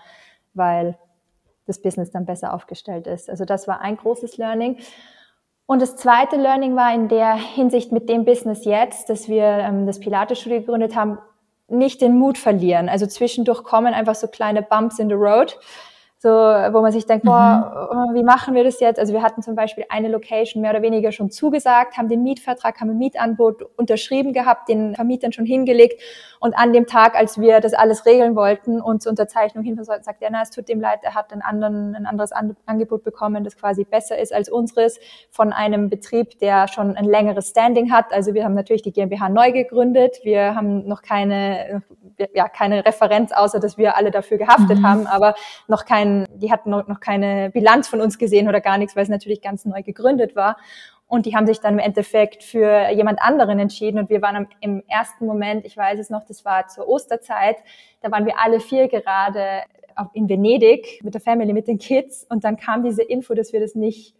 [0.55, 0.99] weil
[1.67, 3.29] das Business dann besser aufgestellt ist.
[3.29, 4.79] Also das war ein großes Learning.
[5.67, 9.87] Und das zweite Learning war in der Hinsicht mit dem Business jetzt, dass wir ähm,
[9.87, 11.19] das Pilates-Studio gegründet haben,
[11.69, 12.89] nicht den Mut verlieren.
[12.89, 15.59] Also zwischendurch kommen einfach so kleine Bumps in the road
[16.19, 17.29] so, wo man sich denkt, mhm.
[17.29, 18.99] boah, wie machen wir das jetzt?
[18.99, 22.81] Also wir hatten zum Beispiel eine Location mehr oder weniger schon zugesagt, haben den Mietvertrag,
[22.81, 26.01] haben ein Mietangebot unterschrieben gehabt, den Vermietern schon hingelegt
[26.41, 30.23] und an dem Tag, als wir das alles regeln wollten und zur Unterzeichnung sollten, sagt
[30.23, 33.57] er, na, es tut dem leid, er hat einen anderen, ein anderes Angebot bekommen, das
[33.57, 34.99] quasi besser ist als unseres
[35.31, 38.13] von einem Betrieb, der schon ein längeres Standing hat.
[38.13, 41.83] Also wir haben natürlich die GmbH neu gegründet, wir haben noch keine,
[42.33, 44.87] ja, keine Referenz, außer dass wir alle dafür gehaftet mhm.
[44.87, 45.35] haben, aber
[45.69, 49.03] noch keine kein, die hatten noch keine Bilanz von uns gesehen oder gar nichts, weil
[49.03, 50.57] es natürlich ganz neu gegründet war.
[51.09, 53.99] Und die haben sich dann im Endeffekt für jemand anderen entschieden.
[53.99, 57.57] Und wir waren im ersten Moment, ich weiß es noch, das war zur Osterzeit,
[58.01, 59.63] da waren wir alle vier gerade
[60.13, 63.61] in Venedig mit der Family, mit den Kids und dann kam diese Info, dass wir
[63.61, 64.15] das nicht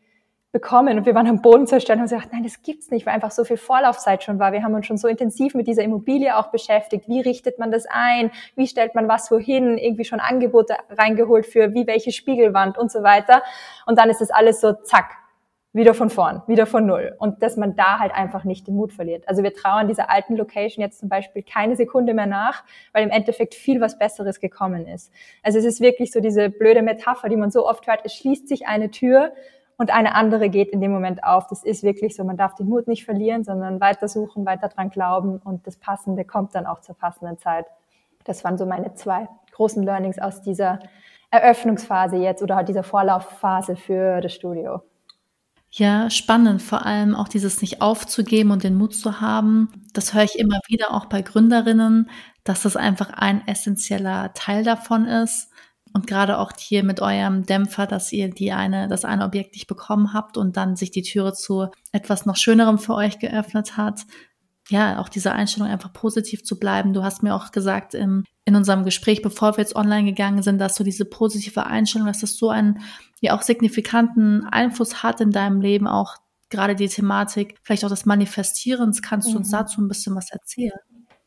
[0.53, 3.15] bekommen und wir waren am Boden zerstört und haben gesagt, nein, das gibt's nicht, weil
[3.15, 4.53] einfach so viel Vorlaufzeit schon war.
[4.53, 7.09] Wir haben uns schon so intensiv mit dieser Immobilie auch beschäftigt.
[7.09, 8.31] Wie richtet man das ein?
[8.55, 9.77] Wie stellt man was wohin?
[9.77, 13.43] Irgendwie schon Angebote reingeholt für wie welche Spiegelwand und so weiter.
[13.85, 15.17] Und dann ist das alles so zack,
[15.75, 17.15] wieder von vorn, wieder von null.
[17.19, 19.29] Und dass man da halt einfach nicht den Mut verliert.
[19.29, 23.11] Also wir trauern dieser alten Location jetzt zum Beispiel keine Sekunde mehr nach, weil im
[23.11, 25.13] Endeffekt viel was Besseres gekommen ist.
[25.43, 28.49] Also es ist wirklich so diese blöde Metapher, die man so oft hört, es schließt
[28.49, 29.33] sich eine Tür
[29.79, 31.47] und eine andere geht in dem Moment auf.
[31.49, 34.91] Das ist wirklich so, man darf den Mut nicht verlieren, sondern weiter suchen, weiter dran
[34.91, 37.67] glauben und das Passende kommt dann auch zur passenden Zeit.
[38.25, 40.81] Das waren so meine zwei großen Learnings aus dieser
[41.31, 44.83] Eröffnungsphase jetzt oder dieser Vorlaufphase für das Studio.
[45.71, 49.71] Ja, spannend, vor allem auch dieses nicht aufzugeben und den Mut zu haben.
[49.93, 52.09] Das höre ich immer wieder auch bei Gründerinnen,
[52.45, 55.51] dass das einfach ein essentieller Teil davon ist.
[55.97, 59.67] Und gerade auch hier mit eurem Dämpfer, dass ihr die eine, das eine Objekt nicht
[59.67, 64.03] bekommen habt und dann sich die Türe zu etwas noch Schönerem für euch geöffnet hat.
[64.69, 66.93] Ja, auch diese Einstellung einfach positiv zu bleiben.
[66.93, 70.59] Du hast mir auch gesagt im, in unserem Gespräch, bevor wir jetzt online gegangen sind,
[70.59, 72.81] dass du diese positive Einstellung, dass das so einen
[73.23, 76.17] ja auch signifikanten Einfluss hat in deinem Leben, auch
[76.51, 79.01] gerade die Thematik, vielleicht auch des Manifestierens.
[79.01, 79.53] Kannst du uns mhm.
[79.53, 80.79] dazu ein bisschen was erzählen?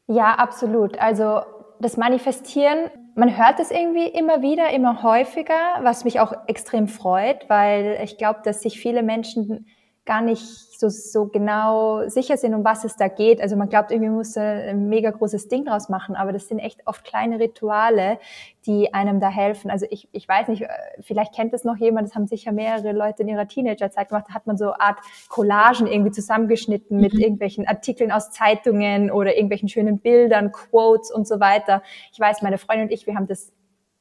[0.05, 0.99] Ja, absolut.
[0.99, 1.41] Also
[1.79, 7.49] das Manifestieren, man hört es irgendwie immer wieder, immer häufiger, was mich auch extrem freut,
[7.49, 9.67] weil ich glaube, dass sich viele Menschen
[10.05, 13.41] gar nicht so, so genau sicher sind, um was es da geht.
[13.41, 16.87] Also man glaubt, irgendwie muss ein mega großes Ding draus machen, aber das sind echt
[16.87, 18.17] oft kleine Rituale,
[18.65, 19.69] die einem da helfen.
[19.69, 20.67] Also ich, ich weiß nicht, äh,
[21.01, 24.33] vielleicht kennt es noch jemand, das haben sicher mehrere Leute in ihrer Teenagerzeit gemacht, da
[24.33, 27.19] hat man so eine Art Collagen irgendwie zusammengeschnitten mit mhm.
[27.19, 31.83] irgendwelchen Artikeln aus Zeitungen oder irgendwelchen schönen Bildern, Quotes und so weiter.
[32.13, 33.51] Ich weiß, meine Freundin und ich, wir haben das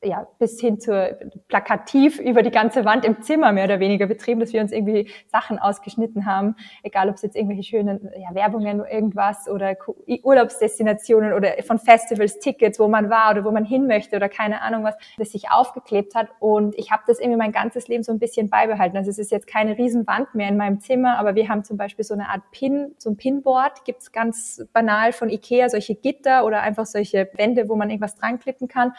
[0.02, 4.38] ja, bis hin zu plakativ über die ganze Wand im Zimmer mehr oder weniger betrieben,
[4.38, 8.84] dass wir uns irgendwie Sachen ausgeschnitten haben, egal ob es jetzt irgendwelche schönen ja, Werbungen,
[8.84, 9.76] irgendwas oder
[10.22, 14.62] Urlaubsdestinationen oder von Festivals, Tickets, wo man war oder wo man hin möchte oder keine
[14.62, 18.12] Ahnung was, das sich aufgeklebt hat und ich habe das irgendwie mein ganzes Leben so
[18.12, 18.96] ein bisschen beibehalten.
[18.96, 22.04] Also es ist jetzt keine Riesenwand mehr in meinem Zimmer, aber wir haben zum Beispiel
[22.04, 26.62] so eine Art Pin, so ein Pinboard, gibt's ganz banal von Ikea, solche Gitter oder
[26.62, 28.92] einfach solche Wände, wo man irgendwas dran klippen kann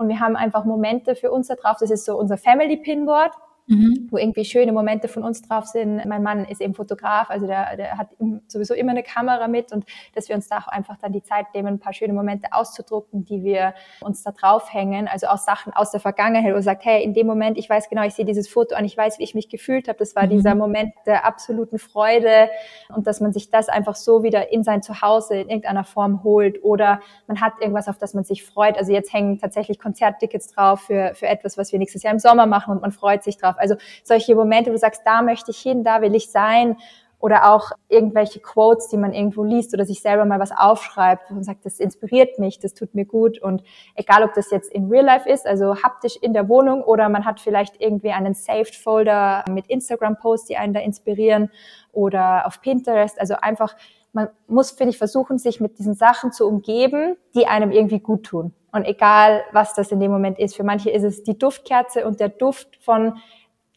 [0.00, 1.76] und wir haben einfach Momente für uns da drauf.
[1.78, 3.32] Das ist so unser Family Pinboard
[3.70, 4.08] mhm.
[4.10, 6.04] wo irgendwie schöne Momente von uns drauf sind.
[6.04, 8.08] Mein Mann ist eben Fotograf, also der, der hat
[8.48, 11.46] sowieso immer eine Kamera mit und dass wir uns da auch einfach dann die Zeit
[11.54, 15.08] nehmen, ein paar schöne Momente auszudrucken, die wir uns da draufhängen.
[15.08, 17.88] Also auch Sachen aus der Vergangenheit, wo man sagt, hey, in dem Moment, ich weiß
[17.88, 19.98] genau, ich sehe dieses Foto und ich weiß, wie ich mich gefühlt habe.
[19.98, 20.30] Das war mhm.
[20.30, 22.50] dieser Moment der absoluten Freude
[22.94, 26.62] und dass man sich das einfach so wieder in sein Zuhause in irgendeiner Form holt
[26.64, 28.76] oder man hat irgendwas, auf das man sich freut.
[28.76, 32.46] Also jetzt hängen tatsächlich Konzerttickets drauf für, für etwas, was wir nächstes Jahr im Sommer
[32.46, 33.54] machen und man freut sich drauf.
[33.60, 36.76] Also solche Momente, wo du sagst, da möchte ich hin, da will ich sein.
[37.20, 41.44] Oder auch irgendwelche Quotes, die man irgendwo liest oder sich selber mal was aufschreibt und
[41.44, 43.38] sagt, das inspiriert mich, das tut mir gut.
[43.38, 43.62] Und
[43.94, 47.26] egal, ob das jetzt in Real Life ist, also haptisch in der Wohnung oder man
[47.26, 51.50] hat vielleicht irgendwie einen Saved Folder mit Instagram-Posts, die einen da inspirieren
[51.92, 53.20] oder auf Pinterest.
[53.20, 53.76] Also einfach,
[54.14, 58.24] man muss, finde ich, versuchen, sich mit diesen Sachen zu umgeben, die einem irgendwie gut
[58.24, 58.54] tun.
[58.72, 60.56] Und egal, was das in dem Moment ist.
[60.56, 63.18] Für manche ist es die Duftkerze und der Duft von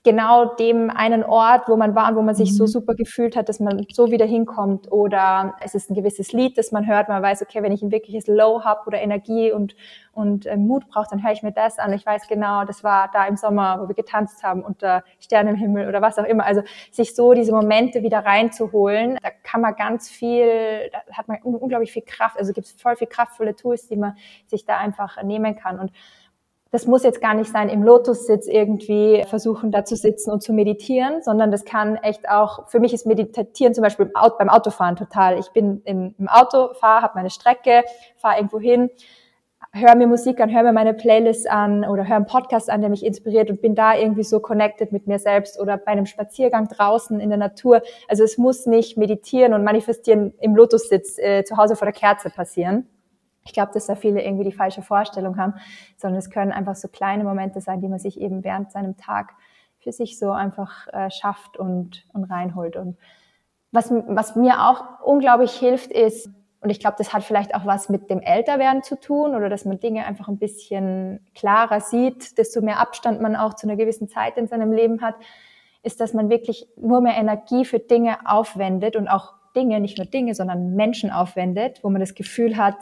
[0.03, 2.55] genau dem einen Ort, wo man war und wo man sich mhm.
[2.55, 4.91] so super gefühlt hat, dass man so wieder hinkommt.
[4.91, 7.91] Oder es ist ein gewisses Lied, das man hört, man weiß, okay, wenn ich ein
[7.91, 9.75] wirkliches Low habe oder Energie und,
[10.11, 11.93] und äh, Mut brauche, dann höre ich mir das an.
[11.93, 15.55] Ich weiß genau, das war da im Sommer, wo wir getanzt haben unter Sterne im
[15.55, 16.45] Himmel oder was auch immer.
[16.45, 21.41] Also sich so diese Momente wieder reinzuholen, da kann man ganz viel, da hat man
[21.43, 22.37] unglaublich viel Kraft.
[22.37, 25.79] Also gibt es voll viel kraftvolle Tools, die man sich da einfach nehmen kann.
[25.79, 25.91] Und
[26.73, 30.53] das muss jetzt gar nicht sein, im Lotussitz irgendwie versuchen, da zu sitzen und zu
[30.53, 35.38] meditieren, sondern das kann echt auch, für mich ist Meditieren zum Beispiel beim Autofahren total.
[35.38, 37.83] Ich bin im, im Auto, fahre, habe meine Strecke,
[38.17, 38.89] fahre irgendwo hin,
[39.71, 42.89] höre mir Musik an, höre mir meine Playlist an oder höre einen Podcast an, der
[42.89, 46.69] mich inspiriert und bin da irgendwie so connected mit mir selbst oder bei einem Spaziergang
[46.69, 47.83] draußen in der Natur.
[48.07, 52.31] Also es muss nicht meditieren und manifestieren im Lotussitz äh, zu Hause vor der Kerze
[52.31, 52.88] passieren
[53.45, 55.56] ich glaube, dass da viele irgendwie die falsche Vorstellung haben,
[55.97, 59.34] sondern es können einfach so kleine Momente sein, die man sich eben während seinem Tag
[59.79, 62.77] für sich so einfach äh, schafft und, und reinholt.
[62.77, 62.97] Und
[63.71, 66.29] was, was mir auch unglaublich hilft, ist,
[66.62, 69.65] und ich glaube, das hat vielleicht auch was mit dem Älterwerden zu tun oder dass
[69.65, 74.08] man Dinge einfach ein bisschen klarer sieht, desto mehr Abstand man auch zu einer gewissen
[74.08, 75.15] Zeit in seinem Leben hat,
[75.82, 80.08] ist, dass man wirklich nur mehr Energie für Dinge aufwendet und auch Dinge, nicht nur
[80.08, 82.77] Dinge, sondern Menschen aufwendet, wo man das Gefühl hat,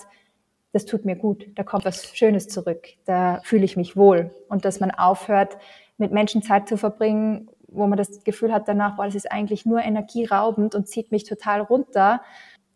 [0.73, 4.31] das tut mir gut, da kommt was Schönes zurück, da fühle ich mich wohl.
[4.47, 5.57] Und dass man aufhört,
[5.97, 9.65] mit Menschen Zeit zu verbringen, wo man das Gefühl hat danach, boah, das ist eigentlich
[9.65, 12.21] nur energieraubend und zieht mich total runter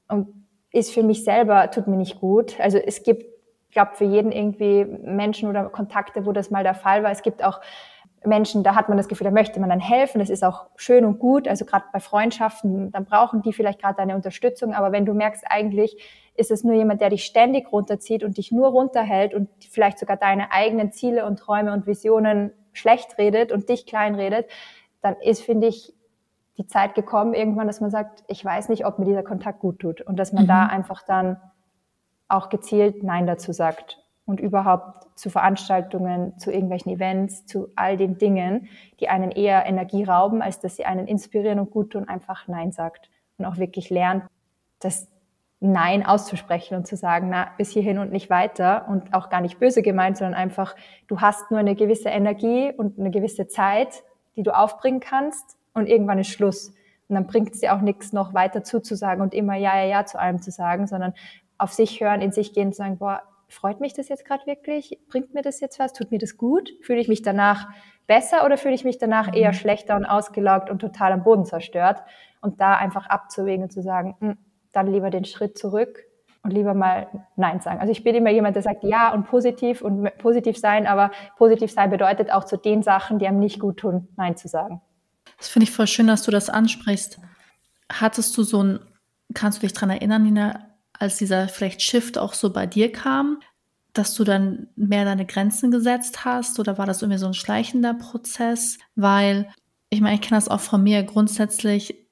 [0.08, 0.28] und
[0.72, 2.60] ist für mich selber, tut mir nicht gut.
[2.60, 6.76] Also es gibt, ich glaube, für jeden irgendwie Menschen oder Kontakte, wo das mal der
[6.76, 7.12] Fall war.
[7.12, 7.62] Es gibt auch
[8.26, 10.20] Menschen, da hat man das Gefühl, da möchte man dann helfen.
[10.20, 11.48] Das ist auch schön und gut.
[11.48, 14.74] Also gerade bei Freundschaften, dann brauchen die vielleicht gerade deine Unterstützung.
[14.74, 15.98] Aber wenn du merkst, eigentlich
[16.36, 20.18] ist es nur jemand, der dich ständig runterzieht und dich nur runterhält und vielleicht sogar
[20.18, 24.48] deine eigenen Ziele und Träume und Visionen schlecht redet und dich klein redet,
[25.02, 25.94] dann ist, finde ich,
[26.58, 29.80] die Zeit gekommen irgendwann, dass man sagt, ich weiß nicht, ob mir dieser Kontakt gut
[29.80, 30.48] tut und dass man mhm.
[30.48, 31.38] da einfach dann
[32.28, 38.18] auch gezielt Nein dazu sagt und überhaupt zu Veranstaltungen, zu irgendwelchen Events, zu all den
[38.18, 38.68] Dingen,
[39.00, 42.72] die einen eher Energie rauben, als dass sie einen inspirieren und gut tun, einfach Nein
[42.72, 44.24] sagt und auch wirklich lernt,
[44.80, 45.08] das
[45.66, 49.60] Nein auszusprechen und zu sagen, na, bis hierhin und nicht weiter und auch gar nicht
[49.60, 50.76] böse gemeint, sondern einfach,
[51.08, 54.04] du hast nur eine gewisse Energie und eine gewisse Zeit,
[54.36, 56.70] die du aufbringen kannst und irgendwann ist Schluss.
[57.08, 60.06] Und dann bringt es dir auch nichts, noch weiter zuzusagen und immer Ja, ja, Ja
[60.06, 61.14] zu allem zu sagen, sondern
[61.58, 65.00] auf sich hören, in sich gehen und sagen, boah, freut mich das jetzt gerade wirklich?
[65.08, 65.94] Bringt mir das jetzt was?
[65.94, 66.74] Tut mir das gut?
[66.82, 67.70] Fühle ich mich danach
[68.08, 69.56] besser oder fühle ich mich danach eher mhm.
[69.56, 72.04] schlechter und ausgelaugt und total am Boden zerstört?
[72.42, 74.38] Und da einfach abzuwägen und zu sagen, hm,
[74.76, 76.06] dann lieber den Schritt zurück
[76.44, 77.80] und lieber mal Nein sagen.
[77.80, 81.72] Also ich bin immer jemand, der sagt Ja und positiv und positiv sein, aber positiv
[81.72, 84.82] sein bedeutet auch zu den Sachen, die einem nicht gut tun, Nein zu sagen.
[85.38, 87.20] Das finde ich voll schön, dass du das ansprichst.
[87.92, 88.80] Hattest du so ein,
[89.34, 93.40] kannst du dich daran erinnern, Nina, als dieser vielleicht Shift auch so bei dir kam,
[93.94, 97.94] dass du dann mehr deine Grenzen gesetzt hast oder war das irgendwie so ein schleichender
[97.94, 98.78] Prozess?
[98.96, 99.50] Weil,
[99.90, 102.05] ich meine, ich kenne das auch von mir, grundsätzlich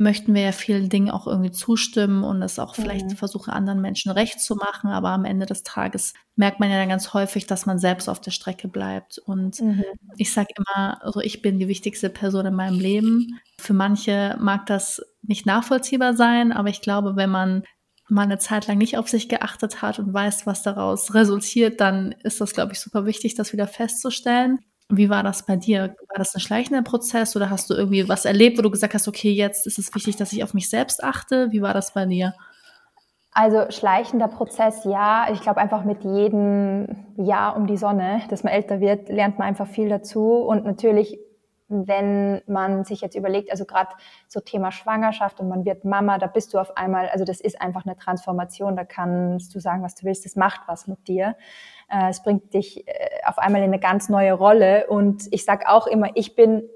[0.00, 3.16] möchten wir ja vielen Dingen auch irgendwie zustimmen und es auch vielleicht mhm.
[3.16, 4.88] versuchen, anderen Menschen recht zu machen.
[4.88, 8.18] Aber am Ende des Tages merkt man ja dann ganz häufig, dass man selbst auf
[8.18, 9.18] der Strecke bleibt.
[9.18, 9.84] Und mhm.
[10.16, 13.38] ich sage immer, also ich bin die wichtigste Person in meinem Leben.
[13.60, 17.64] Für manche mag das nicht nachvollziehbar sein, aber ich glaube, wenn man
[18.08, 22.12] mal eine Zeit lang nicht auf sich geachtet hat und weiß, was daraus resultiert, dann
[22.22, 24.60] ist das, glaube ich, super wichtig, das wieder festzustellen.
[24.90, 25.94] Wie war das bei dir?
[26.08, 29.08] War das ein schleichender Prozess oder hast du irgendwie was erlebt, wo du gesagt hast,
[29.08, 31.50] okay, jetzt ist es wichtig, dass ich auf mich selbst achte?
[31.52, 32.34] Wie war das bei dir?
[33.32, 35.28] Also schleichender Prozess, ja.
[35.32, 39.46] Ich glaube einfach mit jedem Jahr um die Sonne, dass man älter wird, lernt man
[39.46, 40.34] einfach viel dazu.
[40.34, 41.18] Und natürlich
[41.70, 43.90] wenn man sich jetzt überlegt, also gerade
[44.26, 47.60] so Thema Schwangerschaft und man wird Mama, da bist du auf einmal, also das ist
[47.60, 51.36] einfach eine Transformation, da kannst du sagen, was du willst, das macht was mit dir.
[51.90, 52.92] Äh, es bringt dich äh,
[53.26, 56.68] auf einmal in eine ganz neue Rolle und ich sage auch immer, ich bin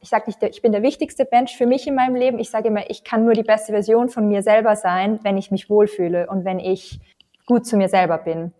[0.00, 2.40] ich sage nicht, ich bin der wichtigste Mensch für mich in meinem Leben.
[2.40, 5.52] Ich sage immer, ich kann nur die beste Version von mir selber sein, wenn ich
[5.52, 6.98] mich wohlfühle und wenn ich
[7.46, 8.52] gut zu mir selber bin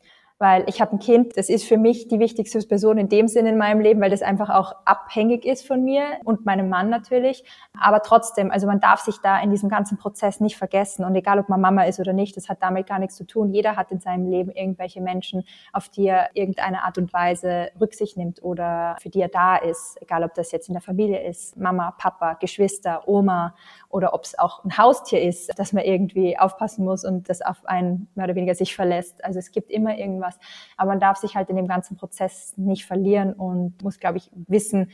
[0.42, 3.50] weil ich habe ein Kind, das ist für mich die wichtigste Person in dem Sinne
[3.50, 7.44] in meinem Leben, weil das einfach auch abhängig ist von mir und meinem Mann natürlich.
[7.80, 11.04] Aber trotzdem, also man darf sich da in diesem ganzen Prozess nicht vergessen.
[11.04, 13.52] Und egal, ob man Mama ist oder nicht, das hat damit gar nichts zu tun.
[13.52, 18.16] Jeder hat in seinem Leben irgendwelche Menschen, auf die er irgendeine Art und Weise Rücksicht
[18.16, 19.96] nimmt oder für die er da ist.
[20.02, 23.54] Egal, ob das jetzt in der Familie ist, Mama, Papa, Geschwister, Oma
[23.90, 27.64] oder ob es auch ein Haustier ist, dass man irgendwie aufpassen muss und das auf
[27.64, 29.24] einen mehr oder weniger sich verlässt.
[29.24, 30.38] Also es gibt immer irgendwas, was.
[30.76, 34.30] Aber man darf sich halt in dem ganzen Prozess nicht verlieren und muss, glaube ich,
[34.32, 34.90] wissen,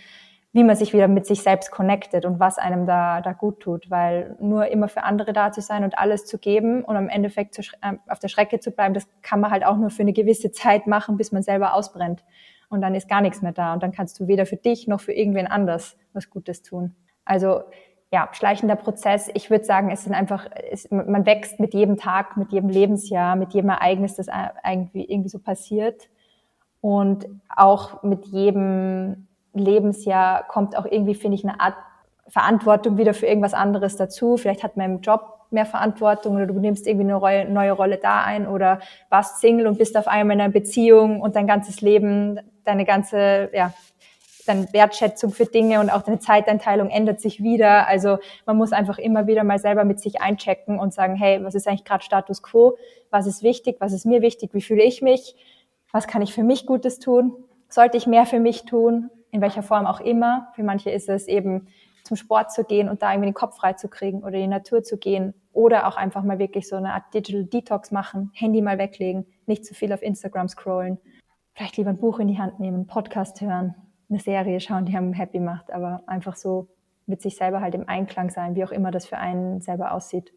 [0.53, 3.91] wie man sich wieder mit sich selbst connectet und was einem da, da gut tut,
[3.91, 7.55] weil nur immer für andere da zu sein und alles zu geben und am Endeffekt
[7.55, 10.15] zu, äh, auf der Strecke zu bleiben, das kann man halt auch nur für eine
[10.15, 12.25] gewisse Zeit machen, bis man selber ausbrennt.
[12.71, 15.01] Und dann ist gar nichts mehr da und dann kannst du weder für dich noch
[15.01, 16.95] für irgendwen anders was Gutes tun.
[17.25, 17.63] Also
[18.11, 19.29] ja, schleichender Prozess.
[19.35, 23.37] Ich würde sagen, es sind einfach, es, man wächst mit jedem Tag, mit jedem Lebensjahr,
[23.37, 24.29] mit jedem Ereignis, das
[24.67, 26.09] irgendwie, irgendwie so passiert.
[26.81, 31.75] Und auch mit jedem Lebensjahr kommt auch irgendwie, finde ich, eine Art
[32.29, 34.37] Verantwortung wieder für irgendwas anderes dazu.
[34.37, 38.23] Vielleicht hat man im Job mehr Verantwortung oder du nimmst irgendwie eine neue Rolle da
[38.23, 42.39] ein oder warst Single und bist auf einmal in einer Beziehung und dein ganzes Leben,
[42.65, 43.73] deine ganze, ja,
[44.49, 47.87] deine Wertschätzung für Dinge und auch deine Zeiteinteilung ändert sich wieder.
[47.87, 51.55] Also man muss einfach immer wieder mal selber mit sich einchecken und sagen, hey, was
[51.55, 52.77] ist eigentlich gerade Status quo?
[53.11, 53.77] Was ist wichtig?
[53.81, 54.55] Was ist mir wichtig?
[54.55, 55.37] Wie fühle ich mich?
[55.93, 57.35] Was kann ich für mich Gutes tun?
[57.69, 59.11] Sollte ich mehr für mich tun?
[59.31, 60.49] In welcher Form auch immer.
[60.55, 61.69] Für manche ist es eben
[62.09, 64.47] zum Sport zu gehen und da irgendwie den Kopf frei zu kriegen oder in die
[64.49, 68.63] Natur zu gehen oder auch einfach mal wirklich so eine Art Digital Detox machen, Handy
[68.63, 70.99] mal weglegen, nicht zu viel auf Instagram scrollen,
[71.53, 73.75] vielleicht lieber ein Buch in die Hand nehmen, Podcast hören,
[74.11, 76.69] eine Serie schauen, die einem happy macht, aber einfach so
[77.07, 80.33] mit sich selber halt im Einklang sein, wie auch immer das für einen selber aussieht.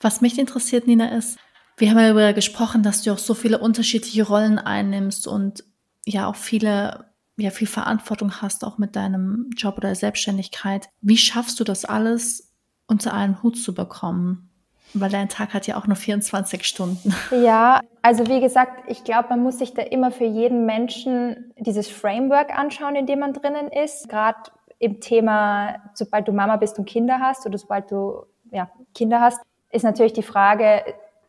[0.00, 1.38] Was mich interessiert, Nina, ist,
[1.76, 5.64] Wir haben ja darüber gesprochen, dass du auch so viele unterschiedliche Rollen einnimmst und
[6.06, 10.88] ja auch viele, ja viel Verantwortung hast, auch mit deinem Job oder Selbstständigkeit.
[11.00, 12.52] Wie schaffst du das alles
[12.86, 14.50] unter einen Hut zu bekommen?
[14.94, 17.14] Weil dein Tag hat ja auch nur 24 Stunden.
[17.30, 21.88] Ja, also wie gesagt, ich glaube, man muss sich da immer für jeden Menschen dieses
[21.88, 24.08] Framework anschauen, in dem man drinnen ist.
[24.08, 24.38] Gerade
[24.78, 29.40] im Thema, sobald du Mama bist und Kinder hast oder sobald du ja, Kinder hast,
[29.70, 30.82] ist natürlich die Frage,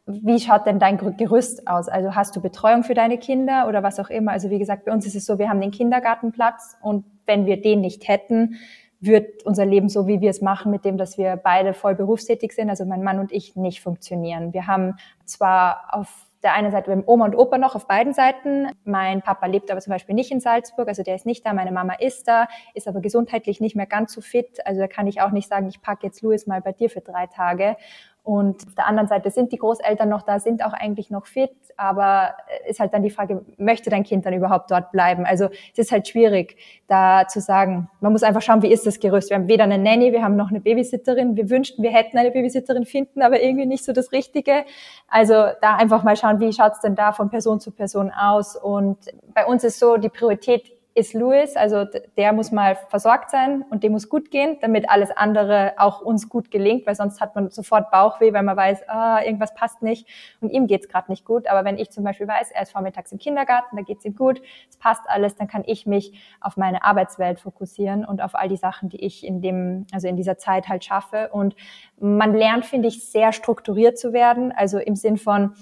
[0.06, 1.88] wie schaut denn dein Gerüst aus?
[1.88, 4.32] Also hast du Betreuung für deine Kinder oder was auch immer?
[4.32, 7.62] Also wie gesagt, bei uns ist es so, wir haben den Kindergartenplatz und wenn wir
[7.62, 8.58] den nicht hätten,
[9.06, 12.54] wird unser Leben so, wie wir es machen, mit dem, dass wir beide voll berufstätig
[12.54, 14.54] sind, also mein Mann und ich, nicht funktionieren.
[14.54, 18.14] Wir haben zwar auf der einen Seite, wir haben Oma und Opa noch auf beiden
[18.14, 18.68] Seiten.
[18.84, 21.54] Mein Papa lebt aber zum Beispiel nicht in Salzburg, also der ist nicht da.
[21.54, 24.60] Meine Mama ist da, ist aber gesundheitlich nicht mehr ganz so fit.
[24.66, 27.02] Also da kann ich auch nicht sagen, ich packe jetzt Louis mal bei dir für
[27.02, 27.78] drei Tage.
[28.24, 31.52] Und auf der anderen Seite sind die Großeltern noch da, sind auch eigentlich noch fit,
[31.76, 32.34] aber
[32.70, 35.26] ist halt dann die Frage, möchte dein Kind dann überhaupt dort bleiben?
[35.26, 36.56] Also es ist halt schwierig,
[36.88, 39.30] da zu sagen, man muss einfach schauen, wie ist das Gerüst?
[39.30, 41.36] Wir haben weder eine Nanny, wir haben noch eine Babysitterin.
[41.36, 44.64] Wir wünschten, wir hätten eine Babysitterin finden, aber irgendwie nicht so das Richtige.
[45.10, 48.56] Also da einfach mal schauen, wie schaut's denn da von Person zu Person aus?
[48.56, 49.00] Und
[49.34, 51.86] bei uns ist so, die Priorität ist Louis, also
[52.18, 56.30] der muss mal versorgt sein und dem muss gut gehen, damit alles andere auch uns
[56.30, 60.08] gut gelingt, weil sonst hat man sofort Bauchweh, weil man weiß, ah, irgendwas passt nicht
[60.40, 61.48] und ihm geht's gerade nicht gut.
[61.48, 64.42] Aber wenn ich zum Beispiel weiß, er ist vormittags im Kindergarten, da geht's ihm gut,
[64.70, 68.58] es passt alles, dann kann ich mich auf meine Arbeitswelt fokussieren und auf all die
[68.58, 71.30] Sachen, die ich in dem, also in dieser Zeit halt schaffe.
[71.32, 71.56] Und
[72.00, 75.56] man lernt, finde ich, sehr strukturiert zu werden, also im Sinn von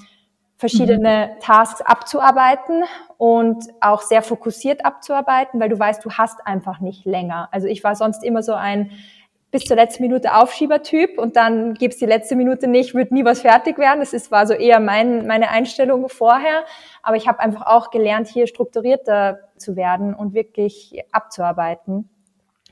[0.61, 1.39] verschiedene mhm.
[1.39, 2.83] Tasks abzuarbeiten
[3.17, 7.49] und auch sehr fokussiert abzuarbeiten, weil du weißt, du hast einfach nicht länger.
[7.51, 8.91] Also ich war sonst immer so ein
[9.49, 13.41] bis zur letzten Minute Aufschiebertyp und dann gibt's die letzte Minute nicht, wird nie was
[13.41, 14.01] fertig werden.
[14.01, 16.63] Das ist, war so eher mein, meine Einstellung vorher.
[17.01, 22.07] Aber ich habe einfach auch gelernt, hier strukturierter zu werden und wirklich abzuarbeiten.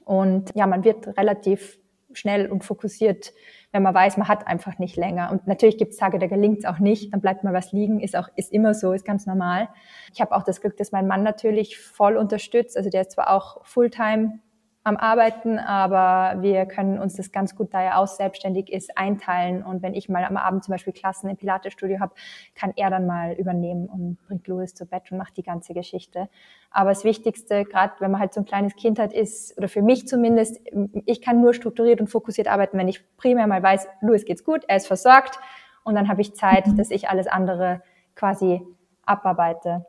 [0.05, 1.78] Und ja, man wird relativ
[2.13, 3.33] schnell und fokussiert
[3.71, 5.31] wenn man weiß, man hat einfach nicht länger.
[5.31, 7.99] Und natürlich gibt es Tage, da gelingt es auch nicht, dann bleibt mal was liegen,
[7.99, 9.69] ist auch ist immer so, ist ganz normal.
[10.13, 12.77] Ich habe auch das Glück, dass mein Mann natürlich voll unterstützt.
[12.77, 14.39] Also der ist zwar auch Fulltime
[14.83, 19.61] am Arbeiten, aber wir können uns das ganz gut, da er aus selbstständig ist, einteilen.
[19.61, 22.13] Und wenn ich mal am Abend zum Beispiel Klassen im Pilates-Studio habe,
[22.55, 26.29] kann er dann mal übernehmen und bringt Louis zu Bett und macht die ganze Geschichte.
[26.71, 29.81] Aber das Wichtigste, gerade wenn man halt so ein kleines Kind hat, ist, oder für
[29.81, 30.61] mich zumindest,
[31.05, 34.63] ich kann nur strukturiert und fokussiert arbeiten, wenn ich primär mal weiß, Louis geht's gut,
[34.67, 35.39] er ist versorgt
[35.83, 36.77] und dann habe ich Zeit, mhm.
[36.77, 37.81] dass ich alles andere
[38.15, 38.61] quasi
[39.05, 39.85] abarbeite.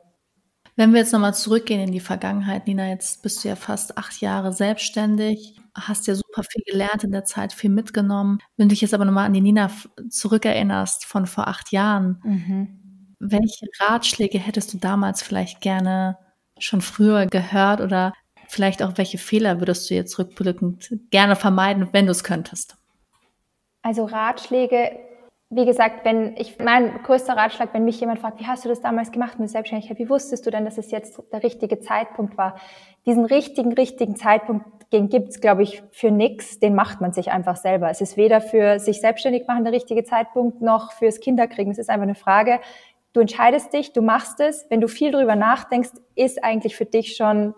[0.75, 4.21] Wenn wir jetzt nochmal zurückgehen in die Vergangenheit, Nina, jetzt bist du ja fast acht
[4.21, 8.39] Jahre selbstständig, hast ja super viel gelernt in der Zeit, viel mitgenommen.
[8.57, 9.69] Wenn du dich jetzt aber nochmal an die Nina
[10.09, 13.15] zurückerinnerst von vor acht Jahren, mhm.
[13.19, 16.17] welche Ratschläge hättest du damals vielleicht gerne
[16.57, 18.13] schon früher gehört oder
[18.47, 22.75] vielleicht auch welche Fehler würdest du jetzt rückblickend gerne vermeiden, wenn du es könntest?
[23.81, 24.91] Also Ratschläge
[25.53, 28.79] wie gesagt, wenn ich, mein größter Ratschlag, wenn mich jemand fragt, wie hast du das
[28.79, 29.99] damals gemacht mit Selbstständigkeit?
[29.99, 32.55] Wie wusstest du denn, dass es jetzt der richtige Zeitpunkt war?
[33.05, 36.59] Diesen richtigen, richtigen Zeitpunkt, den gibt's, glaube ich, für nix.
[36.59, 37.89] Den macht man sich einfach selber.
[37.89, 41.73] Es ist weder für sich selbstständig machen der richtige Zeitpunkt, noch fürs Kinderkriegen.
[41.73, 42.61] Es ist einfach eine Frage.
[43.11, 44.65] Du entscheidest dich, du machst es.
[44.69, 47.53] Wenn du viel drüber nachdenkst, ist eigentlich für dich schon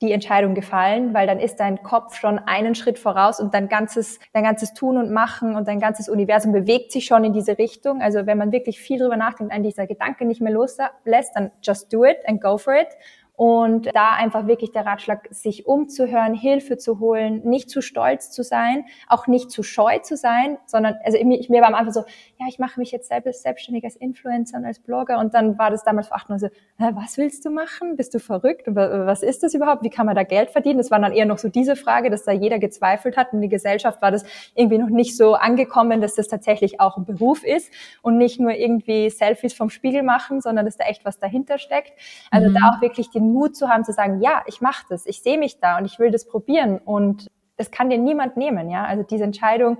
[0.00, 4.20] die Entscheidung gefallen, weil dann ist dein Kopf schon einen Schritt voraus und dein ganzes,
[4.32, 8.00] dein ganzes Tun und Machen und dein ganzes Universum bewegt sich schon in diese Richtung.
[8.00, 11.92] Also wenn man wirklich viel drüber nachdenkt, einen dieser Gedanke nicht mehr loslässt, dann just
[11.92, 12.88] do it and go for it.
[13.38, 18.42] Und da einfach wirklich der Ratschlag, sich umzuhören, Hilfe zu holen, nicht zu stolz zu
[18.42, 22.00] sein, auch nicht zu scheu zu sein, sondern, also ich, mir war am Anfang so,
[22.40, 25.20] ja, ich mache mich jetzt selbst selbstständig als Influencer und als Blogger.
[25.20, 27.94] Und dann war das damals vor acht Monaten so, was willst du machen?
[27.94, 28.66] Bist du verrückt?
[28.66, 29.84] Und was ist das überhaupt?
[29.84, 30.78] Wie kann man da Geld verdienen?
[30.78, 33.32] Das war dann eher noch so diese Frage, dass da jeder gezweifelt hat.
[33.32, 34.24] In der Gesellschaft war das
[34.56, 37.72] irgendwie noch nicht so angekommen, dass das tatsächlich auch ein Beruf ist
[38.02, 41.92] und nicht nur irgendwie Selfies vom Spiegel machen, sondern dass da echt was dahinter steckt.
[42.32, 42.54] Also mhm.
[42.54, 45.38] da auch wirklich den Mut zu haben, zu sagen, ja, ich mache das, ich sehe
[45.38, 48.84] mich da und ich will das probieren und das kann dir niemand nehmen, ja.
[48.84, 49.78] Also diese Entscheidung,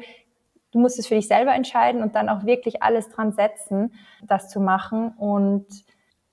[0.72, 4.48] du musst es für dich selber entscheiden und dann auch wirklich alles dran setzen, das
[4.48, 5.66] zu machen und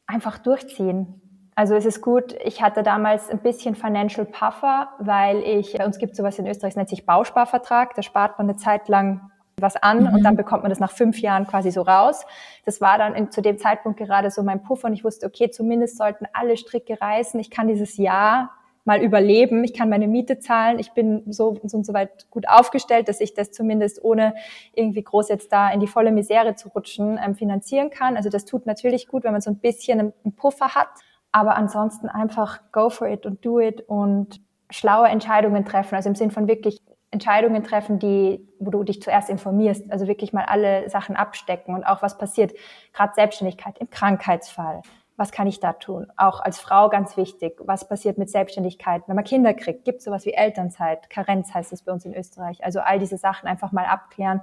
[0.07, 1.21] einfach durchziehen.
[1.55, 5.97] Also es ist gut, ich hatte damals ein bisschen Financial Puffer, weil ich, bei uns
[5.99, 9.75] gibt sowas in Österreich, das nennt sich Bausparvertrag, da spart man eine Zeit lang was
[9.77, 10.15] an mhm.
[10.15, 12.25] und dann bekommt man das nach fünf Jahren quasi so raus.
[12.65, 15.49] Das war dann in, zu dem Zeitpunkt gerade so mein Puffer und ich wusste, okay,
[15.49, 17.39] zumindest sollten alle Stricke reißen.
[17.39, 18.51] Ich kann dieses Jahr
[18.83, 19.63] mal überleben.
[19.63, 20.77] Ich kann meine Miete zahlen.
[20.77, 24.35] Ich bin so, so und so weit gut aufgestellt, dass ich das zumindest ohne
[24.73, 28.15] irgendwie groß jetzt da in die volle Misere zu rutschen ähm, finanzieren kann.
[28.15, 30.89] Also das tut natürlich gut, wenn man so ein bisschen einen Puffer hat.
[31.31, 34.39] Aber ansonsten einfach go for it und do it und
[34.69, 35.95] schlaue Entscheidungen treffen.
[35.95, 36.81] Also im Sinn von wirklich
[37.11, 41.83] Entscheidungen treffen, die, wo du dich zuerst informierst, also wirklich mal alle Sachen abstecken und
[41.83, 42.53] auch was passiert,
[42.93, 44.81] gerade Selbstständigkeit im Krankheitsfall.
[45.17, 46.07] Was kann ich da tun?
[46.17, 47.57] Auch als Frau ganz wichtig.
[47.63, 49.85] Was passiert mit Selbstständigkeit, wenn man Kinder kriegt?
[49.85, 51.09] Gibt es sowas wie Elternzeit?
[51.09, 52.65] Karenz heißt es bei uns in Österreich.
[52.65, 54.41] Also all diese Sachen einfach mal abklären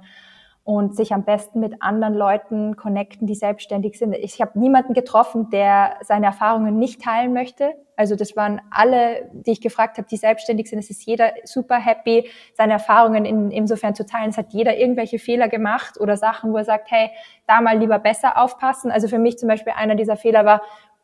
[0.65, 4.13] und sich am besten mit anderen Leuten connecten, die selbstständig sind.
[4.13, 7.73] Ich habe niemanden getroffen, der seine Erfahrungen nicht teilen möchte.
[7.97, 10.79] Also das waren alle, die ich gefragt habe, die selbstständig sind.
[10.79, 14.29] Es ist jeder super happy, seine Erfahrungen in, insofern zu teilen.
[14.29, 17.09] Es hat jeder irgendwelche Fehler gemacht oder Sachen, wo er sagt, hey,
[17.45, 18.89] da mal lieber besser aufpassen.
[18.89, 20.61] Also für mich zum Beispiel einer dieser Fehler war,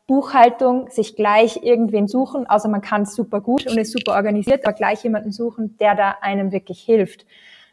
[0.07, 4.65] Buchhaltung, sich gleich irgendwen suchen, außer man kann es super gut und ist super organisiert,
[4.65, 7.27] aber gleich jemanden suchen, der da einem wirklich hilft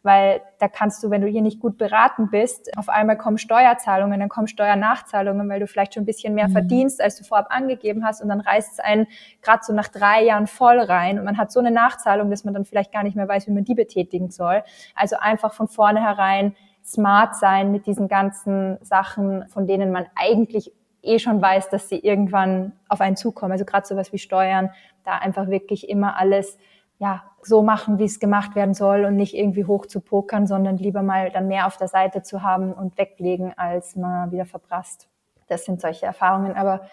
[0.07, 4.19] weil da kannst du, wenn du hier nicht gut beraten bist, auf einmal kommen Steuerzahlungen,
[4.19, 6.53] dann kommen Steuernachzahlungen, weil du vielleicht schon ein bisschen mehr mhm.
[6.53, 9.07] verdienst, als du vorab angegeben hast und dann reißt es einen
[9.43, 12.55] gerade so nach drei Jahren voll rein und man hat so eine Nachzahlung, dass man
[12.55, 14.63] dann vielleicht gar nicht mehr weiß, wie man die betätigen soll.
[14.95, 21.19] Also einfach von vornherein smart sein mit diesen ganzen Sachen, von denen man eigentlich eh
[21.19, 23.53] schon weiß, dass sie irgendwann auf einen zukommen.
[23.53, 24.71] Also gerade sowas wie Steuern,
[25.05, 26.59] da einfach wirklich immer alles
[26.99, 30.79] ja, so machen, wie es gemacht werden soll und nicht irgendwie hoch zu pokern, sondern
[30.79, 35.09] lieber mal dann mehr auf der Seite zu haben und weglegen, als mal wieder verprasst.
[35.47, 36.57] Das sind solche Erfahrungen.
[36.57, 36.89] Aber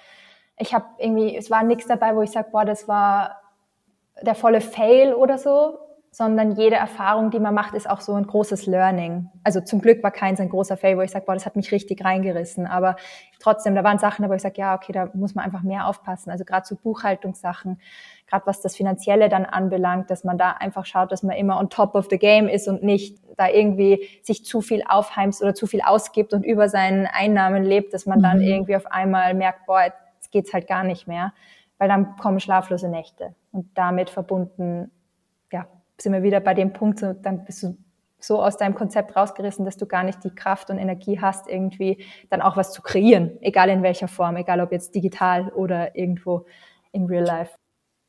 [0.58, 3.41] ich habe irgendwie, es war nichts dabei, wo ich sage, boah, das war
[4.22, 5.80] der volle Fail oder so,
[6.14, 9.32] sondern jede Erfahrung, die man macht, ist auch so ein großes Learning.
[9.43, 11.72] Also zum Glück war keins ein großer Fail, wo ich sage, boah, das hat mich
[11.72, 12.68] richtig reingerissen.
[12.68, 12.97] Aber
[13.39, 16.30] trotzdem, da waren Sachen, wo ich sage, ja, okay, da muss man einfach mehr aufpassen.
[16.30, 17.82] Also gerade so Buchhaltungssachen,
[18.28, 21.72] gerade was das Finanzielle dann anbelangt, dass man da einfach schaut, dass man immer on
[21.72, 25.66] top of the game ist und nicht da irgendwie sich zu viel aufheimst oder zu
[25.66, 28.43] viel ausgibt und über seinen Einnahmen lebt, dass man dann mhm.
[28.43, 31.34] irgendwie auf einmal merkt, boah, jetzt geht's halt gar nicht mehr,
[31.80, 34.91] weil dann kommen schlaflose Nächte und damit verbunden,
[36.04, 37.78] sind wir wieder bei dem Punkt, so, dann bist du
[38.20, 42.06] so aus deinem Konzept rausgerissen, dass du gar nicht die Kraft und Energie hast, irgendwie
[42.30, 46.45] dann auch was zu kreieren, egal in welcher Form, egal ob jetzt digital oder irgendwo
[46.91, 47.54] in real life.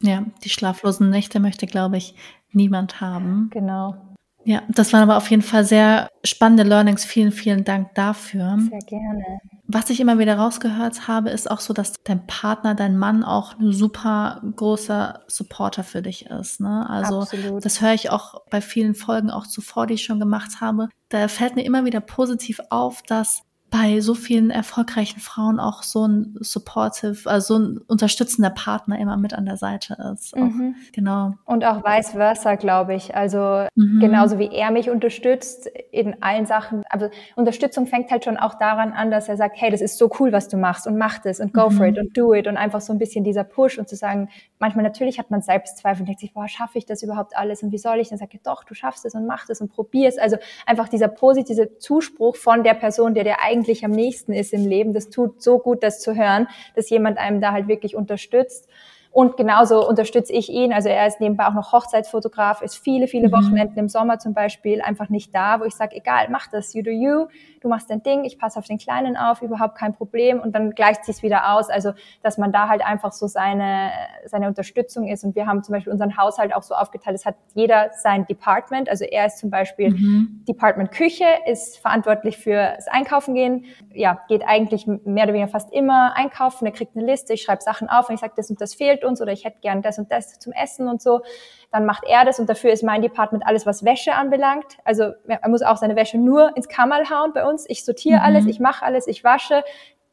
[0.03, 2.15] Ja, die schlaflosen Nächte möchte, glaube ich,
[2.53, 3.49] niemand haben.
[3.51, 3.97] Genau.
[4.45, 7.05] Ja, das waren aber auf jeden Fall sehr spannende Learnings.
[7.05, 8.59] Vielen, vielen Dank dafür.
[8.71, 9.41] Sehr gerne.
[9.67, 13.59] Was ich immer wieder rausgehört habe, ist auch so, dass dein Partner, dein Mann auch
[13.59, 16.61] ein super großer Supporter für dich ist.
[16.61, 16.89] Ne?
[16.89, 17.65] Also Absolut.
[17.65, 20.89] das höre ich auch bei vielen Folgen auch zuvor, die ich schon gemacht habe.
[21.09, 23.43] Da fällt mir immer wieder positiv auf, dass
[23.75, 29.17] bei so vielen erfolgreichen Frauen auch so ein supportive, also so ein unterstützender Partner immer
[29.17, 30.37] mit an der Seite ist.
[30.37, 30.77] Mhm.
[30.79, 31.35] Auch, genau.
[31.45, 33.17] Und auch vice versa, glaube ich.
[33.17, 33.99] Also mhm.
[33.99, 36.85] genauso wie er mich unterstützt in allen Sachen.
[36.89, 40.09] Also Unterstützung fängt halt schon auch daran an, dass er sagt, hey, das ist so
[40.21, 41.73] cool, was du machst und mach das und go mhm.
[41.73, 44.29] for it und do it und einfach so ein bisschen dieser Push und zu sagen,
[44.61, 47.73] manchmal natürlich hat man Selbstzweifel und denkt sich, boah, schaffe ich das überhaupt alles und
[47.73, 48.11] wie soll ich?
[48.11, 50.17] Dann sage ich, doch, du schaffst es und mach das und probier es.
[50.17, 54.53] Also einfach dieser positive Zuspruch von der Person, der dir eigentlich eigentlich am nächsten ist
[54.53, 54.93] im Leben.
[54.93, 58.69] Das tut so gut, das zu hören, dass jemand einem da halt wirklich unterstützt.
[59.15, 60.73] Und genauso unterstütze ich ihn.
[60.73, 63.33] Also er ist nebenbei auch noch Hochzeitsfotograf, ist viele, viele mhm.
[63.33, 66.83] Wochenenden im Sommer zum Beispiel einfach nicht da, wo ich sage, egal, mach das, you
[66.83, 67.29] do you,
[67.61, 70.41] du machst dein Ding, ich passe auf den Kleinen auf, überhaupt kein Problem.
[70.41, 71.71] Und dann gleicht sich wieder aus.
[71.71, 71.93] Also,
[72.25, 73.93] dass man da halt einfach so seine,
[74.27, 75.23] seine Unterstützung ist.
[75.23, 78.89] Und wir haben zum Beispiel unseren Haushalt auch so aufgeteilt, es hat jeder sein Department.
[78.89, 80.43] Also er ist zum Beispiel mhm.
[80.49, 83.67] Department Küche, ist verantwortlich für das Einkaufen gehen.
[83.93, 86.67] Ja, geht eigentlich mehr oder weniger fast immer einkaufen.
[86.67, 89.04] Er kriegt eine Liste, ich schreibe Sachen auf und ich sage, das und das fehlt
[89.05, 91.23] uns oder ich hätte gern das und das zum Essen und so.
[91.71, 94.79] Dann macht er das und dafür ist mein Department alles, was Wäsche anbelangt.
[94.85, 97.65] Also er muss auch seine Wäsche nur ins Kammerl hauen bei uns.
[97.69, 98.25] Ich sortiere mhm.
[98.25, 99.65] alles, ich mache alles, ich wasche.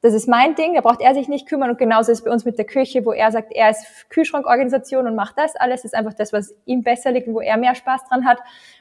[0.01, 1.69] Das ist mein Ding, da braucht er sich nicht kümmern.
[1.69, 5.05] Und genauso ist es bei uns mit der Küche, wo er sagt, er ist Kühlschrankorganisation
[5.05, 5.83] und macht das alles.
[5.83, 8.39] Das ist einfach das, was ihm besser liegt und wo er mehr Spaß dran hat.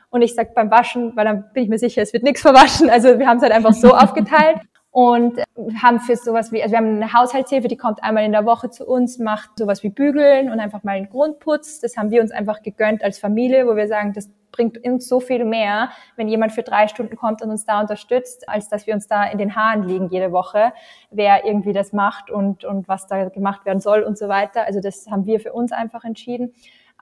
[0.08, 2.88] Und ich sag beim Waschen, weil dann bin ich mir sicher, es wird nichts verwaschen.
[2.88, 4.60] Also wir haben es halt einfach so aufgeteilt
[4.90, 5.40] und
[5.80, 8.70] haben für sowas wie, also wir haben eine Haushaltshilfe, die kommt einmal in der Woche
[8.70, 11.80] zu uns, macht sowas wie Bügeln und einfach mal einen Grundputz.
[11.80, 15.20] Das haben wir uns einfach gegönnt als Familie, wo wir sagen, das bringt uns so
[15.20, 18.94] viel mehr, wenn jemand für drei Stunden kommt und uns da unterstützt, als dass wir
[18.94, 20.72] uns da in den Haaren liegen jede Woche,
[21.10, 24.66] wer irgendwie das macht und, und was da gemacht werden soll und so weiter.
[24.66, 26.52] Also das haben wir für uns einfach entschieden.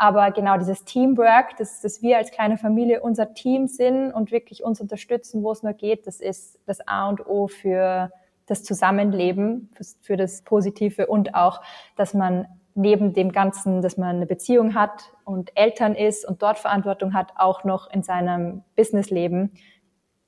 [0.00, 4.62] Aber genau dieses Teamwork, dass, dass wir als kleine Familie unser Team sind und wirklich
[4.62, 8.12] uns unterstützen, wo es nur geht, das ist das A und O für
[8.46, 11.60] das Zusammenleben, für, für das Positive und auch,
[11.96, 12.46] dass man
[12.76, 17.32] neben dem Ganzen, dass man eine Beziehung hat und Eltern ist und dort Verantwortung hat,
[17.34, 19.50] auch noch in seinem Businessleben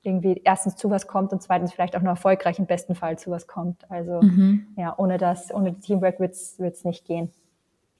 [0.02, 3.30] irgendwie erstens zu was kommt und zweitens vielleicht auch noch erfolgreich im besten Fall zu
[3.30, 3.88] was kommt.
[3.88, 4.66] Also mhm.
[4.76, 7.30] ja, ohne das, ohne Teamwork wird es nicht gehen.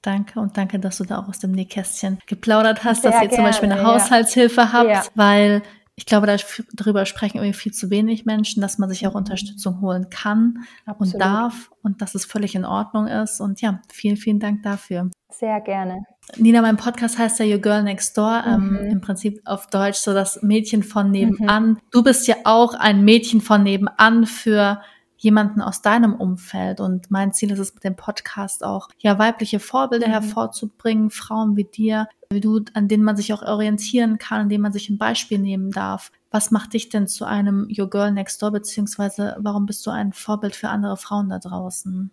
[0.01, 3.27] Danke und danke, dass du da auch aus dem Nähkästchen geplaudert hast, Sehr dass ihr
[3.27, 3.87] gerne, zum Beispiel eine ja.
[3.87, 5.03] Haushaltshilfe habt, ja.
[5.13, 5.61] weil
[5.95, 6.35] ich glaube,
[6.73, 9.17] darüber sprechen irgendwie viel zu wenig Menschen, dass man sich auch mhm.
[9.17, 11.13] Unterstützung holen kann Absolut.
[11.13, 13.39] und darf und dass es völlig in Ordnung ist.
[13.39, 15.11] Und ja, vielen, vielen Dank dafür.
[15.29, 15.99] Sehr gerne.
[16.37, 18.77] Nina, mein Podcast heißt ja Your Girl Next Door, ähm, mhm.
[18.77, 21.69] ähm, im Prinzip auf Deutsch so das Mädchen von nebenan.
[21.69, 21.77] Mhm.
[21.91, 24.81] Du bist ja auch ein Mädchen von nebenan für
[25.21, 26.79] jemanden aus deinem Umfeld.
[26.79, 30.11] Und mein Ziel ist es mit dem Podcast auch, ja, weibliche Vorbilder mhm.
[30.13, 34.63] hervorzubringen, Frauen wie dir, wie du, an denen man sich auch orientieren kann, an denen
[34.63, 36.11] man sich ein Beispiel nehmen darf.
[36.31, 40.11] Was macht dich denn zu einem Your Girl Next Door, beziehungsweise warum bist du ein
[40.11, 42.09] Vorbild für andere Frauen da draußen?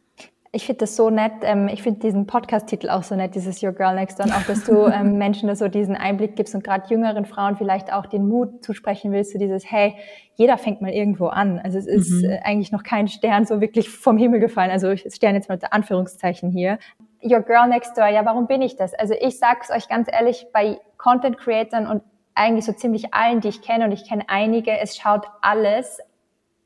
[0.50, 1.32] Ich finde das so nett.
[1.42, 4.26] Ähm, ich finde diesen Podcast-Titel auch so nett, dieses Your Girl Next Door.
[4.26, 7.56] Und auch, dass du ähm, Menschen da so diesen Einblick gibst und gerade jüngeren Frauen
[7.56, 9.94] vielleicht auch den Mut zusprechen willst, zu dieses, hey,
[10.36, 11.58] jeder fängt mal irgendwo an.
[11.58, 12.30] Also es ist mhm.
[12.30, 14.70] Äh, eigentlich noch kein Stern so wirklich vom Himmel gefallen.
[14.70, 16.78] Also ich Stern jetzt mal mit Anführungszeichen hier.
[17.22, 18.94] Your Girl Next Door, ja, warum bin ich das?
[18.94, 22.02] Also ich sag's euch ganz ehrlich, bei Content Creatern und
[22.34, 25.98] eigentlich so ziemlich allen, die ich kenne, und ich kenne einige, es schaut alles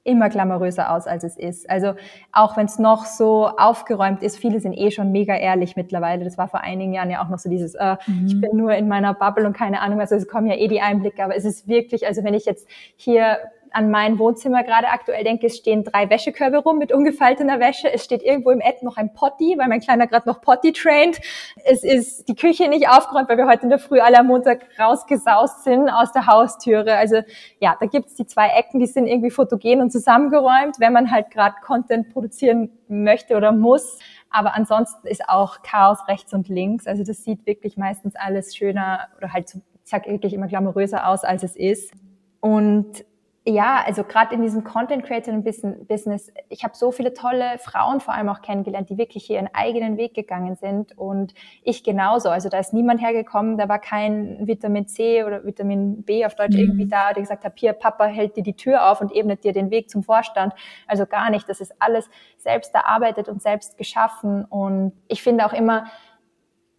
[0.04, 1.70] immer glamouröser aus, als es ist.
[1.70, 1.94] Also
[2.32, 6.24] auch wenn es noch so aufgeräumt ist, viele sind eh schon mega ehrlich mittlerweile.
[6.24, 8.26] Das war vor einigen Jahren ja auch noch so dieses, äh, mhm.
[8.26, 10.80] ich bin nur in meiner Bubble und keine Ahnung, also es kommen ja eh die
[10.80, 13.38] Einblicke, aber es ist wirklich, also wenn ich jetzt hier
[13.74, 17.92] an mein Wohnzimmer gerade aktuell denke, es stehen drei Wäschekörbe rum mit ungefaltener Wäsche.
[17.92, 21.20] Es steht irgendwo im Ed noch ein Potty, weil mein Kleiner gerade noch Potty trained.
[21.64, 24.66] Es ist die Küche nicht aufgeräumt, weil wir heute in der Früh alle am Montag
[24.78, 26.96] rausgesaust sind aus der Haustüre.
[26.96, 27.22] Also
[27.60, 31.30] ja, da gibt's die zwei Ecken, die sind irgendwie fotogen und zusammengeräumt, wenn man halt
[31.30, 33.98] gerade Content produzieren möchte oder muss.
[34.30, 36.86] Aber ansonsten ist auch Chaos rechts und links.
[36.86, 41.24] Also das sieht wirklich meistens alles schöner oder halt, ich sag wirklich immer glamouröser aus,
[41.24, 41.92] als es ist.
[42.40, 43.04] Und
[43.44, 48.14] ja, also gerade in diesem Content Creator Business, ich habe so viele tolle Frauen vor
[48.14, 51.34] allem auch kennengelernt, die wirklich ihren eigenen Weg gegangen sind und
[51.64, 52.28] ich genauso.
[52.28, 56.54] Also da ist niemand hergekommen, da war kein Vitamin C oder Vitamin B auf Deutsch
[56.54, 56.60] mhm.
[56.60, 59.52] irgendwie da, der gesagt hat, hier Papa hält dir die Tür auf und ebnet dir
[59.52, 60.54] den Weg zum Vorstand.
[60.86, 61.48] Also gar nicht.
[61.48, 65.86] Das ist alles selbst erarbeitet und selbst geschaffen und ich finde auch immer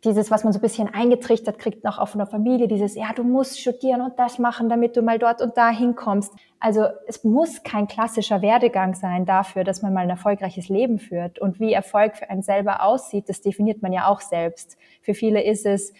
[0.03, 3.23] dieses, was man so ein bisschen eingetrichtert kriegt, noch auf einer Familie, dieses, ja, du
[3.23, 6.33] musst studieren und das machen, damit du mal dort und da hinkommst.
[6.59, 11.39] Also es muss kein klassischer Werdegang sein dafür, dass man mal ein erfolgreiches Leben führt.
[11.39, 14.77] Und wie Erfolg für einen selber aussieht, das definiert man ja auch selbst.
[15.01, 15.93] Für viele ist es,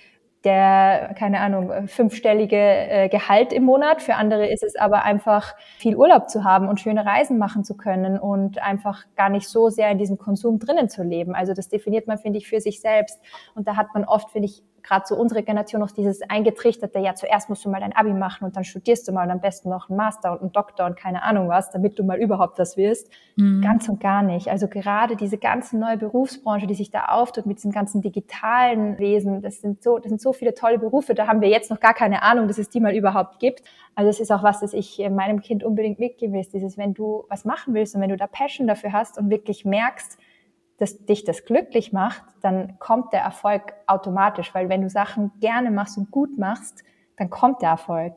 [0.44, 4.02] der, keine Ahnung, fünfstellige äh, Gehalt im Monat.
[4.02, 7.78] Für andere ist es aber einfach viel Urlaub zu haben und schöne Reisen machen zu
[7.78, 11.34] können und einfach gar nicht so sehr in diesem Konsum drinnen zu leben.
[11.36, 13.20] Also das definiert man, finde ich, für sich selbst.
[13.56, 17.16] Und da hat man oft, finde ich, gerade so unsere Generation noch dieses eingetrichterte, ja,
[17.16, 19.70] zuerst musst du mal dein Abi machen und dann studierst du mal und am besten
[19.70, 22.78] noch einen Master und einen Doktor und keine Ahnung was, damit du mal überhaupt was
[22.78, 23.10] wirst.
[23.38, 23.62] Mhm.
[23.62, 24.50] Ganz und gar nicht.
[24.50, 29.42] Also gerade diese ganze neue Berufsbranche, die sich da auftut mit diesem ganzen digitalen Wesen,
[29.42, 31.94] das sind so, das sind so viele tolle Berufe, da haben wir jetzt noch gar
[31.94, 33.64] keine Ahnung, dass es die mal überhaupt gibt.
[33.96, 37.24] Also es ist auch was, das ich meinem Kind unbedingt mitgeben will, dieses, wenn du
[37.30, 40.18] was machen willst und wenn du da Passion dafür hast und wirklich merkst,
[40.84, 45.72] dass dich das glücklich macht, dann kommt der Erfolg automatisch, weil wenn du Sachen gerne
[45.72, 46.84] machst und gut machst,
[47.16, 48.16] dann kommt der Erfolg.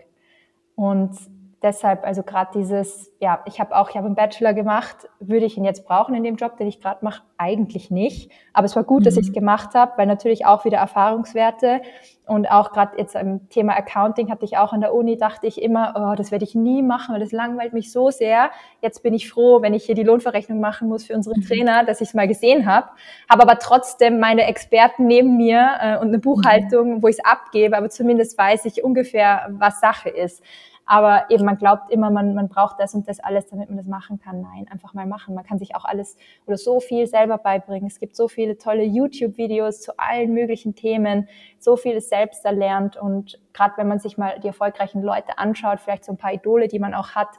[0.75, 1.17] Und
[1.63, 5.57] deshalb, also gerade dieses, ja, ich habe auch, ich habe einen Bachelor gemacht, würde ich
[5.57, 7.23] ihn jetzt brauchen in dem Job, den ich gerade mache?
[7.39, 8.33] Eigentlich nicht.
[8.53, 9.05] Aber es war gut, mhm.
[9.05, 11.83] dass ich es gemacht habe, weil natürlich auch wieder Erfahrungswerte
[12.27, 15.63] und auch gerade jetzt im Thema Accounting hatte ich auch an der Uni, dachte ich
[15.63, 18.51] immer, oh, das werde ich nie machen, weil das langweilt mich so sehr.
[18.83, 21.45] Jetzt bin ich froh, wenn ich hier die Lohnverrechnung machen muss für unsere mhm.
[21.45, 22.89] Trainer, dass ich es mal gesehen habe.
[23.31, 27.03] Habe aber trotzdem meine Experten neben mir äh, und eine Buchhaltung, mhm.
[27.03, 30.43] wo ich es abgebe, aber zumindest weiß ich ungefähr, was Sache ist.
[30.89, 33.89] Aber eben, man glaubt immer, man, man braucht das und das alles, damit man das
[33.89, 34.41] machen kann.
[34.41, 35.35] Nein, einfach mal machen.
[35.35, 36.17] Man kann sich auch alles
[36.47, 37.89] oder so viel selber beibringen.
[37.89, 41.29] Es gibt so viele tolle YouTube-Videos zu allen möglichen Themen,
[41.59, 42.97] so vieles selbst erlernt.
[42.97, 46.69] Und gerade wenn man sich mal die erfolgreichen Leute anschaut, vielleicht so ein paar Idole,
[46.69, 47.31] die man auch hat,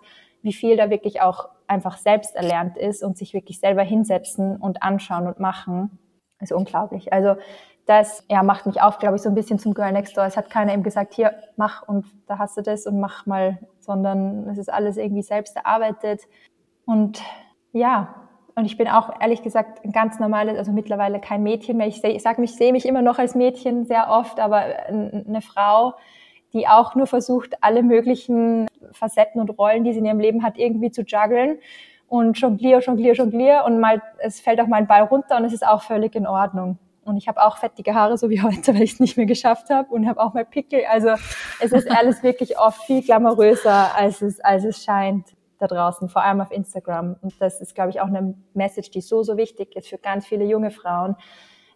[0.42, 4.84] wie viel da wirklich auch einfach selbst erlernt ist und sich wirklich selber hinsetzen und
[4.84, 6.00] anschauen und machen,
[6.42, 7.14] ist unglaublich.
[7.14, 7.36] Also
[7.88, 10.26] das ja, macht mich auf, glaube ich, so ein bisschen zum Girl Next Door.
[10.26, 13.60] Es hat keiner eben gesagt, hier, mach und da hast du das und mach mal,
[13.80, 16.24] sondern es ist alles irgendwie selbst erarbeitet.
[16.86, 17.22] Und
[17.72, 18.14] ja,
[18.56, 21.88] und ich bin auch ehrlich gesagt ein ganz normales, also mittlerweile kein Mädchen mehr.
[21.88, 25.42] Ich, seh, ich sage mich, sehe mich immer noch als Mädchen sehr oft, aber eine
[25.42, 25.94] Frau,
[26.52, 30.58] die auch nur versucht, alle möglichen Facetten und Rollen, die sie in ihrem Leben hat,
[30.58, 31.60] irgendwie zu juggeln
[32.10, 35.54] und jonglier, jonglier, jonglier und mal, es fällt auch mal ein Ball runter und es
[35.54, 36.80] ist auch völlig in Ordnung.
[37.08, 39.70] Und ich habe auch fettige Haare, so wie heute, weil ich es nicht mehr geschafft
[39.70, 40.82] habe und habe auch mal Pickel.
[40.90, 41.10] Also
[41.60, 45.26] es ist alles wirklich oft viel glamouröser, als es, als es scheint
[45.60, 47.16] da draußen, vor allem auf Instagram.
[47.22, 50.28] Und das ist, glaube ich, auch eine Message, die so, so wichtig ist für ganz
[50.28, 51.16] viele junge Frauen,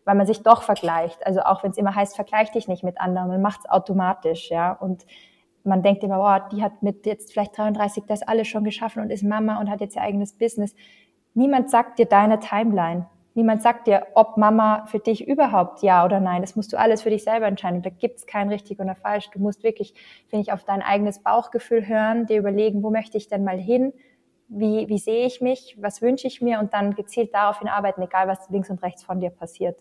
[0.05, 1.25] weil man sich doch vergleicht.
[1.25, 4.49] Also auch wenn es immer heißt, vergleich dich nicht mit anderen, man macht es automatisch,
[4.49, 4.73] ja.
[4.73, 5.05] Und
[5.63, 9.09] man denkt immer, wow, die hat mit jetzt vielleicht 33 das alles schon geschaffen und
[9.09, 10.75] ist Mama und hat jetzt ihr eigenes Business.
[11.33, 13.07] Niemand sagt dir deine Timeline.
[13.33, 16.41] Niemand sagt dir, ob Mama für dich überhaupt ja oder nein.
[16.41, 17.81] Das musst du alles für dich selber entscheiden.
[17.81, 19.29] da gibt's kein richtig oder falsch.
[19.31, 19.93] Du musst wirklich,
[20.27, 23.93] finde ich, auf dein eigenes Bauchgefühl hören, dir überlegen, wo möchte ich denn mal hin?
[24.49, 25.77] Wie, wie sehe ich mich?
[25.79, 26.59] Was wünsche ich mir?
[26.59, 29.77] Und dann gezielt daraufhin arbeiten, egal was links und rechts von dir passiert.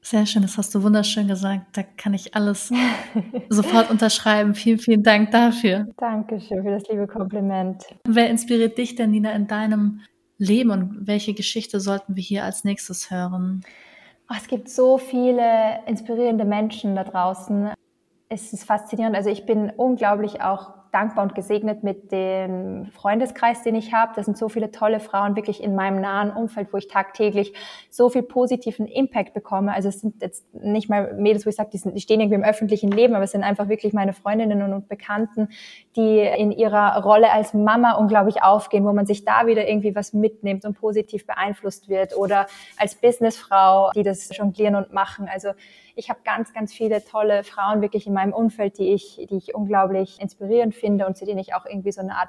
[0.00, 1.76] Sehr schön, das hast du wunderschön gesagt.
[1.76, 2.72] Da kann ich alles
[3.50, 4.54] sofort unterschreiben.
[4.54, 5.88] Vielen, vielen Dank dafür.
[5.96, 7.84] Dankeschön für das liebe Kompliment.
[8.04, 10.00] Wer inspiriert dich denn, Nina, in deinem
[10.38, 13.64] Leben und welche Geschichte sollten wir hier als nächstes hören?
[14.28, 17.70] Oh, es gibt so viele inspirierende Menschen da draußen.
[18.28, 19.16] Es ist faszinierend.
[19.16, 24.12] Also ich bin unglaublich auch dankbar und gesegnet mit dem Freundeskreis, den ich habe.
[24.16, 27.52] Das sind so viele tolle Frauen wirklich in meinem nahen Umfeld, wo ich tagtäglich
[27.90, 29.72] so viel positiven Impact bekomme.
[29.72, 32.44] Also es sind jetzt nicht mal Mädels, wo ich sage, die, die stehen irgendwie im
[32.44, 35.48] öffentlichen Leben, aber es sind einfach wirklich meine Freundinnen und Bekannten,
[35.96, 40.12] die in ihrer Rolle als Mama unglaublich aufgehen, wo man sich da wieder irgendwie was
[40.12, 45.28] mitnimmt und positiv beeinflusst wird oder als Businessfrau, die das jonglieren und machen.
[45.32, 45.50] Also
[45.96, 49.54] ich habe ganz, ganz viele tolle Frauen wirklich in meinem Umfeld, die ich, die ich
[49.54, 52.28] unglaublich inspirierend finde und zu denen ich auch irgendwie so eine Art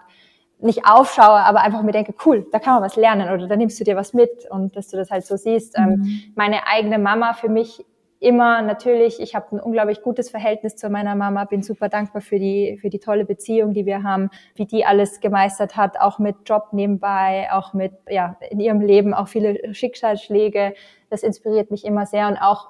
[0.59, 3.79] nicht aufschaue, aber einfach mir denke, cool, da kann man was lernen oder da nimmst
[3.79, 5.77] du dir was mit und dass du das halt so siehst.
[5.77, 6.19] Ähm, mhm.
[6.35, 7.85] meine eigene Mama für mich
[8.19, 12.39] immer natürlich, ich habe ein unglaublich gutes Verhältnis zu meiner Mama, bin super dankbar für
[12.39, 16.35] die, für die tolle Beziehung, die wir haben, wie die alles gemeistert hat, auch mit
[16.45, 20.73] Job nebenbei, auch mit, ja, in ihrem Leben auch viele Schicksalsschläge.
[21.11, 22.69] Das inspiriert mich immer sehr und auch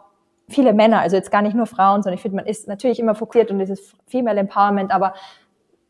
[0.50, 3.16] viele Männer, also jetzt gar nicht nur Frauen, sondern ich finde, man ist natürlich immer
[3.16, 5.14] fokussiert und dieses Female Empowerment, aber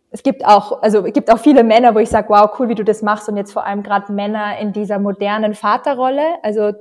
[0.09, 2.75] es gibt auch, also es gibt auch viele Männer, wo ich sage, wow, cool, wie
[2.75, 6.71] du das machst und jetzt vor allem gerade Männer in dieser modernen Vaterrolle, also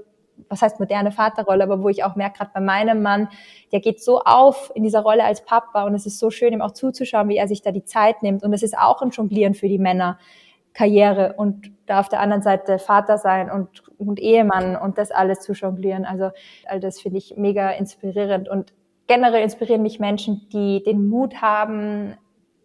[0.48, 3.28] was heißt moderne Vaterrolle, aber wo ich auch merke, gerade bei meinem Mann,
[3.72, 6.60] der geht so auf in dieser Rolle als Papa und es ist so schön, ihm
[6.60, 9.54] auch zuzuschauen, wie er sich da die Zeit nimmt und es ist auch ein Jonglieren
[9.54, 10.18] für die Männer,
[10.76, 15.40] Karriere und da auf der anderen Seite Vater sein und, und Ehemann und das alles
[15.40, 16.04] zu jonglieren.
[16.04, 16.30] Also
[16.66, 18.74] all das finde ich mega inspirierend und
[19.06, 22.18] generell inspirieren mich Menschen, die den Mut haben,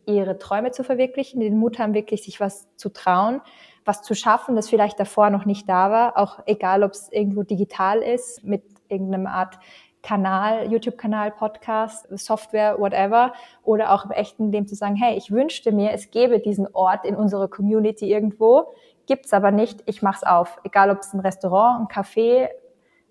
[0.05, 3.39] ihre Träume zu verwirklichen, den Mut haben, wirklich sich was zu trauen,
[3.86, 7.43] was zu schaffen, das vielleicht davor noch nicht da war, auch egal, ob es irgendwo
[7.43, 9.57] digital ist, mit irgendeiner Art
[10.03, 13.33] Kanal, YouTube-Kanal, Podcast, Software, whatever,
[13.63, 17.05] oder auch im echten Leben zu sagen, hey, ich wünschte mir, es gäbe diesen Ort
[17.05, 18.73] in unserer Community irgendwo,
[19.05, 20.59] gibt's aber nicht, ich mach's auf.
[20.63, 22.49] Egal, ob es ein Restaurant, ein Café,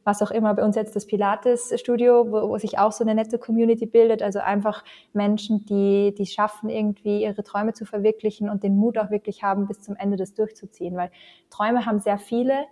[0.04, 3.38] was auch immer, bei uns jetzt das Pilates-Studio, wo, wo sich auch so eine nette
[3.38, 4.82] Community bildet, also einfach
[5.12, 9.66] Menschen, die, die schaffen, irgendwie ihre Träume zu verwirklichen und den Mut auch wirklich haben,
[9.66, 11.10] bis zum Ende das durchzuziehen, weil
[11.50, 12.66] Träume haben sehr viele,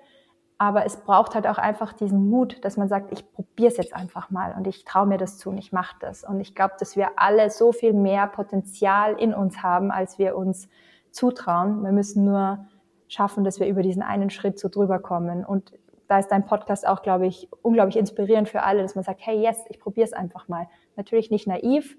[0.59, 3.95] aber es braucht halt auch einfach diesen Mut, dass man sagt, ich probiere es jetzt
[3.95, 6.25] einfach mal und ich traue mir das zu und ich mache das.
[6.25, 10.37] Und ich glaube, dass wir alle so viel mehr Potenzial in uns haben, als wir
[10.37, 10.69] uns
[11.13, 11.85] zutrauen.
[11.85, 12.67] Wir müssen nur
[13.07, 15.45] schaffen, dass wir über diesen einen Schritt so drüber kommen.
[15.45, 15.73] Und
[16.09, 19.41] da ist dein Podcast auch, glaube ich, unglaublich inspirierend für alle, dass man sagt, hey,
[19.41, 20.69] yes, ich probiere es einfach mal.
[20.97, 21.97] Natürlich nicht naiv,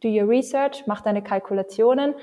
[0.00, 2.14] do your research, mach deine Kalkulationen,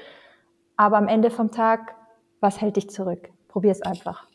[0.78, 1.96] aber am Ende vom Tag,
[2.40, 3.30] was hält dich zurück?
[3.48, 4.27] Probier es einfach.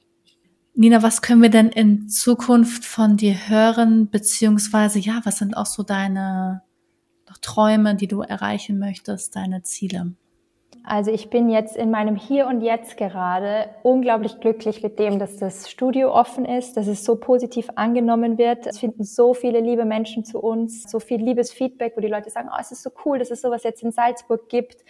[0.75, 5.67] Nina, was können wir denn in Zukunft von dir hören, beziehungsweise ja, was sind auch
[5.67, 6.63] so deine
[7.43, 10.13] Träume, die du erreichen möchtest, deine Ziele?
[10.85, 15.37] Also ich bin jetzt in meinem Hier und Jetzt gerade unglaublich glücklich mit dem, dass
[15.37, 18.67] das Studio offen ist, dass es so positiv angenommen wird.
[18.67, 22.31] Es finden so viele liebe Menschen zu uns, so viel liebes Feedback, wo die Leute
[22.31, 24.85] sagen, oh, es ist so cool, dass es sowas jetzt in Salzburg gibt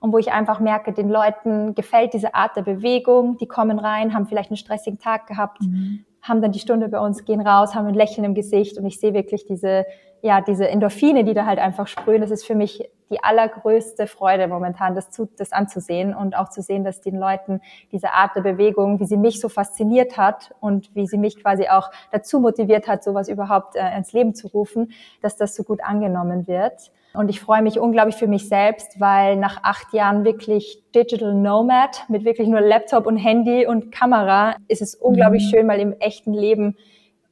[0.00, 4.14] und wo ich einfach merke, den Leuten gefällt diese Art der Bewegung, die kommen rein,
[4.14, 6.04] haben vielleicht einen stressigen Tag gehabt, mhm.
[6.22, 9.00] haben dann die Stunde bei uns, gehen raus, haben ein Lächeln im Gesicht und ich
[9.00, 9.86] sehe wirklich diese,
[10.22, 12.20] ja, diese Endorphine, die da halt einfach sprühen.
[12.20, 16.62] Das ist für mich die allergrößte Freude momentan, das, zu, das anzusehen und auch zu
[16.62, 17.60] sehen, dass den Leuten
[17.92, 21.68] diese Art der Bewegung, wie sie mich so fasziniert hat und wie sie mich quasi
[21.68, 24.90] auch dazu motiviert hat, sowas überhaupt äh, ins Leben zu rufen,
[25.22, 26.90] dass das so gut angenommen wird.
[27.16, 32.04] Und ich freue mich unglaublich für mich selbst, weil nach acht Jahren wirklich Digital Nomad
[32.08, 35.48] mit wirklich nur Laptop und Handy und Kamera ist es unglaublich mhm.
[35.48, 36.76] schön, mal im echten Leben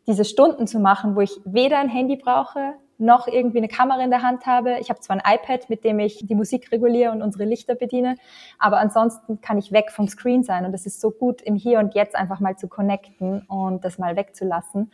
[0.06, 4.10] diese Stunden zu machen, wo ich weder ein Handy brauche, noch irgendwie eine Kamera in
[4.10, 4.78] der Hand habe.
[4.80, 8.16] Ich habe zwar ein iPad, mit dem ich die Musik reguliere und unsere Lichter bediene,
[8.58, 11.78] aber ansonsten kann ich weg vom Screen sein und es ist so gut, im Hier
[11.78, 14.92] und Jetzt einfach mal zu connecten und das mal wegzulassen.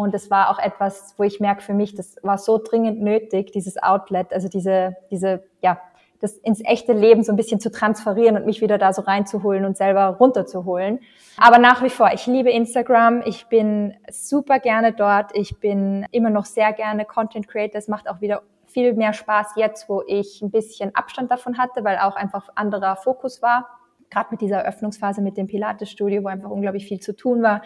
[0.00, 3.52] Und es war auch etwas, wo ich merke für mich, das war so dringend nötig,
[3.52, 5.78] dieses Outlet, also diese, diese, ja,
[6.20, 9.66] das ins echte Leben so ein bisschen zu transferieren und mich wieder da so reinzuholen
[9.66, 11.00] und selber runterzuholen.
[11.36, 13.20] Aber nach wie vor, ich liebe Instagram.
[13.26, 15.32] Ich bin super gerne dort.
[15.34, 17.78] Ich bin immer noch sehr gerne Content Creator.
[17.78, 21.84] Es macht auch wieder viel mehr Spaß jetzt, wo ich ein bisschen Abstand davon hatte,
[21.84, 23.66] weil auch einfach anderer Fokus war
[24.10, 27.62] gerade mit dieser Eröffnungsphase mit dem Pilates-Studio, wo einfach unglaublich viel zu tun war,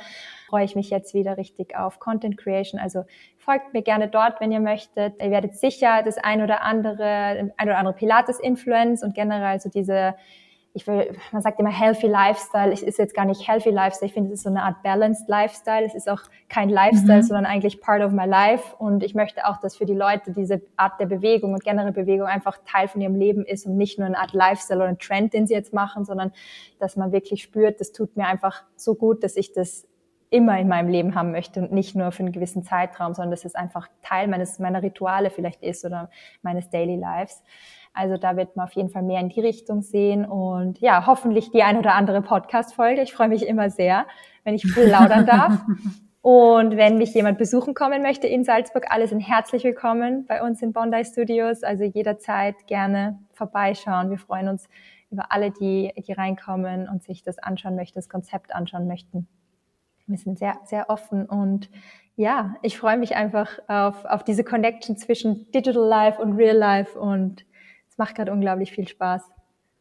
[0.48, 2.80] freue ich mich jetzt wieder richtig auf Content Creation.
[2.80, 3.04] Also
[3.38, 5.20] folgt mir gerne dort, wenn ihr möchtet.
[5.20, 10.14] Ihr werdet sicher das ein oder andere, ein oder andere Pilates-Influence und generell so diese
[10.76, 12.72] ich will, man sagt immer healthy lifestyle.
[12.72, 14.08] Es ist jetzt gar nicht healthy lifestyle.
[14.08, 15.86] Ich finde, es ist so eine Art balanced lifestyle.
[15.86, 17.26] Es ist auch kein Lifestyle, mhm.
[17.26, 18.74] sondern eigentlich part of my life.
[18.78, 22.26] Und ich möchte auch, dass für die Leute diese Art der Bewegung und generelle Bewegung
[22.26, 25.32] einfach Teil von ihrem Leben ist und nicht nur eine Art Lifestyle oder ein Trend,
[25.32, 26.32] den sie jetzt machen, sondern
[26.80, 29.86] dass man wirklich spürt, das tut mir einfach so gut, dass ich das
[30.30, 33.44] immer in meinem Leben haben möchte und nicht nur für einen gewissen Zeitraum, sondern dass
[33.44, 36.10] es einfach Teil meines, meiner Rituale vielleicht ist oder
[36.42, 37.44] meines Daily Lives.
[37.94, 41.52] Also da wird man auf jeden Fall mehr in die Richtung sehen und ja, hoffentlich
[41.52, 43.02] die ein oder andere Podcast-Folge.
[43.02, 44.06] Ich freue mich immer sehr,
[44.42, 45.60] wenn ich plaudern darf.
[46.20, 50.62] Und wenn mich jemand besuchen kommen möchte in Salzburg, alle sind herzlich willkommen bei uns
[50.62, 51.62] in Bondi Studios.
[51.62, 54.08] Also jederzeit gerne vorbeischauen.
[54.08, 54.66] Wir freuen uns
[55.10, 59.28] über alle, die, die reinkommen und sich das anschauen möchten, das Konzept anschauen möchten.
[60.06, 61.68] Wir sind sehr, sehr offen und
[62.16, 66.98] ja, ich freue mich einfach auf, auf diese Connection zwischen Digital Life und Real Life
[66.98, 67.44] und
[67.94, 69.22] es macht gerade unglaublich viel Spaß.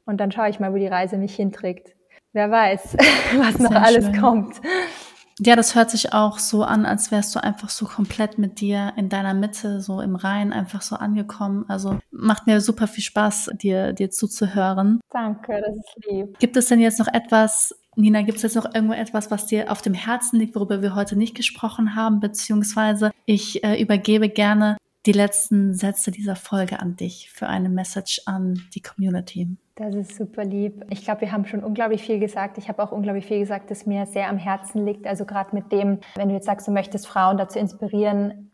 [0.05, 1.95] Und dann schaue ich mal, wo die Reise mich hinträgt.
[2.31, 2.95] Wer weiß,
[3.37, 4.21] was noch Sehr alles schön.
[4.21, 4.61] kommt.
[5.39, 8.93] Ja, das hört sich auch so an, als wärst du einfach so komplett mit dir
[8.97, 11.65] in deiner Mitte, so im Rhein, einfach so angekommen.
[11.67, 14.99] Also macht mir super viel Spaß, dir, dir zuzuhören.
[15.09, 16.37] Danke, das ist lieb.
[16.37, 19.71] Gibt es denn jetzt noch etwas, Nina, gibt es jetzt noch irgendwo etwas, was dir
[19.71, 22.19] auf dem Herzen liegt, worüber wir heute nicht gesprochen haben?
[22.19, 28.21] Beziehungsweise ich äh, übergebe gerne die letzten Sätze dieser Folge an dich für eine Message
[28.25, 29.47] an die Community.
[29.75, 30.85] Das ist super lieb.
[30.89, 32.57] Ich glaube, wir haben schon unglaublich viel gesagt.
[32.57, 35.05] Ich habe auch unglaublich viel gesagt, das mir sehr am Herzen liegt.
[35.05, 38.51] Also gerade mit dem, wenn du jetzt sagst, du möchtest Frauen dazu inspirieren,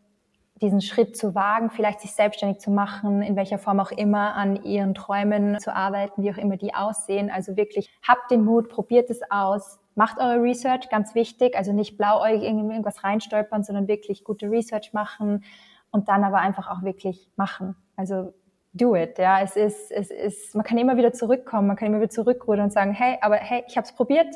[0.61, 4.63] diesen Schritt zu wagen, vielleicht sich selbstständig zu machen, in welcher Form auch immer, an
[4.63, 7.29] ihren Träumen zu arbeiten, wie auch immer die aussehen.
[7.29, 11.55] Also wirklich, habt den Mut, probiert es aus, macht eure Research, ganz wichtig.
[11.57, 15.43] Also nicht blauäugig irgendwas reinstolpern, sondern wirklich gute Research machen,
[15.91, 17.75] und dann aber einfach auch wirklich machen.
[17.95, 18.33] Also
[18.73, 19.17] do it.
[19.17, 22.65] Ja, es ist, es ist, man kann immer wieder zurückkommen, man kann immer wieder zurückrudern
[22.65, 24.35] und sagen, hey, aber hey, ich habe es probiert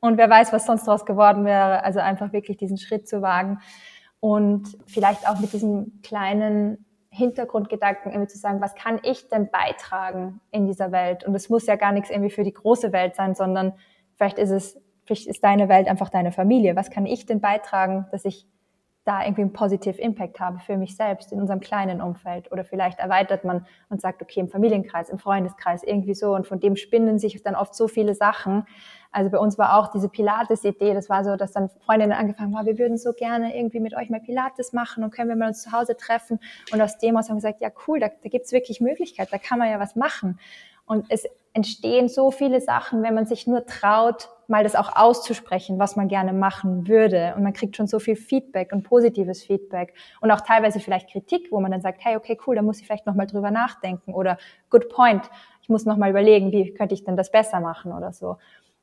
[0.00, 1.82] und wer weiß, was sonst daraus geworden wäre.
[1.84, 3.60] Also einfach wirklich diesen Schritt zu wagen
[4.20, 10.40] und vielleicht auch mit diesem kleinen Hintergrundgedanken irgendwie zu sagen, was kann ich denn beitragen
[10.52, 11.24] in dieser Welt?
[11.24, 13.72] Und es muss ja gar nichts irgendwie für die große Welt sein, sondern
[14.16, 16.76] vielleicht ist es, vielleicht ist deine Welt einfach deine Familie.
[16.76, 18.46] Was kann ich denn beitragen, dass ich
[19.04, 22.52] da irgendwie einen positive Impact habe für mich selbst in unserem kleinen Umfeld.
[22.52, 26.34] Oder vielleicht erweitert man und sagt, okay, im Familienkreis, im Freundeskreis, irgendwie so.
[26.34, 28.66] Und von dem spinnen sich dann oft so viele Sachen.
[29.12, 32.66] Also bei uns war auch diese Pilates-Idee, das war so, dass dann Freundinnen angefangen haben,
[32.66, 35.62] wir würden so gerne irgendwie mit euch mal Pilates machen und können wir mal uns
[35.62, 36.38] zu Hause treffen.
[36.72, 39.32] Und aus dem aus haben wir gesagt, ja cool, da, da gibt es wirklich Möglichkeit,
[39.32, 40.38] da kann man ja was machen.
[40.90, 45.78] Und es entstehen so viele Sachen, wenn man sich nur traut, mal das auch auszusprechen,
[45.78, 47.32] was man gerne machen würde.
[47.36, 51.52] Und man kriegt schon so viel Feedback und positives Feedback und auch teilweise vielleicht Kritik,
[51.52, 54.36] wo man dann sagt, hey, okay, cool, da muss ich vielleicht nochmal drüber nachdenken oder
[54.68, 55.30] good point,
[55.62, 58.38] ich muss nochmal überlegen, wie könnte ich denn das besser machen oder so.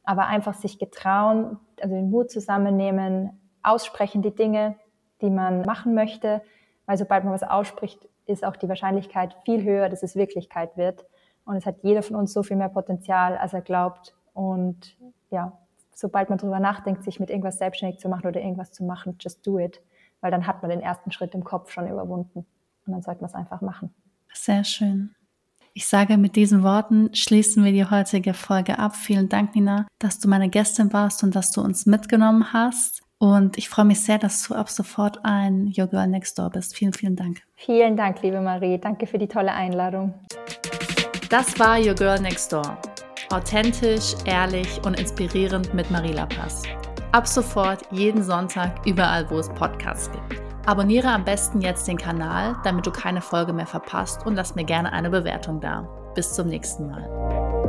[0.06, 4.78] Aber einfach sich getrauen, also den Mut zusammennehmen, aussprechen die Dinge,
[5.20, 6.42] die man machen möchte,
[6.86, 11.06] weil sobald man was ausspricht, ist auch die Wahrscheinlichkeit viel höher, dass es Wirklichkeit wird.
[11.48, 14.14] Und es hat jeder von uns so viel mehr Potenzial, als er glaubt.
[14.34, 14.98] Und
[15.32, 15.58] ja,
[15.96, 19.48] sobald man drüber nachdenkt, sich mit irgendwas selbstständig zu machen oder irgendwas zu machen, just
[19.48, 19.82] do it.
[20.20, 22.46] Weil dann hat man den ersten Schritt im Kopf schon überwunden.
[22.86, 23.94] Und dann sollte man es einfach machen.
[24.34, 25.16] Sehr schön.
[25.74, 28.96] Ich sage mit diesen Worten schließen wir die heutige Folge ab.
[28.96, 33.04] Vielen Dank, Nina, dass du meine Gästin warst und dass du uns mitgenommen hast.
[33.20, 36.76] Und ich freue mich sehr, dass du ab sofort ein Your Girl Next Door bist.
[36.76, 37.42] Vielen, vielen Dank.
[37.56, 38.80] Vielen Dank, liebe Marie.
[38.80, 40.14] Danke für die tolle Einladung.
[41.30, 42.78] Das war Your Girl Next Door.
[43.32, 46.64] Authentisch, ehrlich und inspirierend mit Marie Lapas.
[47.12, 50.42] Ab sofort jeden Sonntag überall, wo es Podcasts gibt.
[50.66, 54.64] Abonniere am besten jetzt den Kanal, damit du keine Folge mehr verpasst und lass mir
[54.64, 55.82] gerne eine Bewertung da.
[56.16, 57.67] Bis zum nächsten Mal.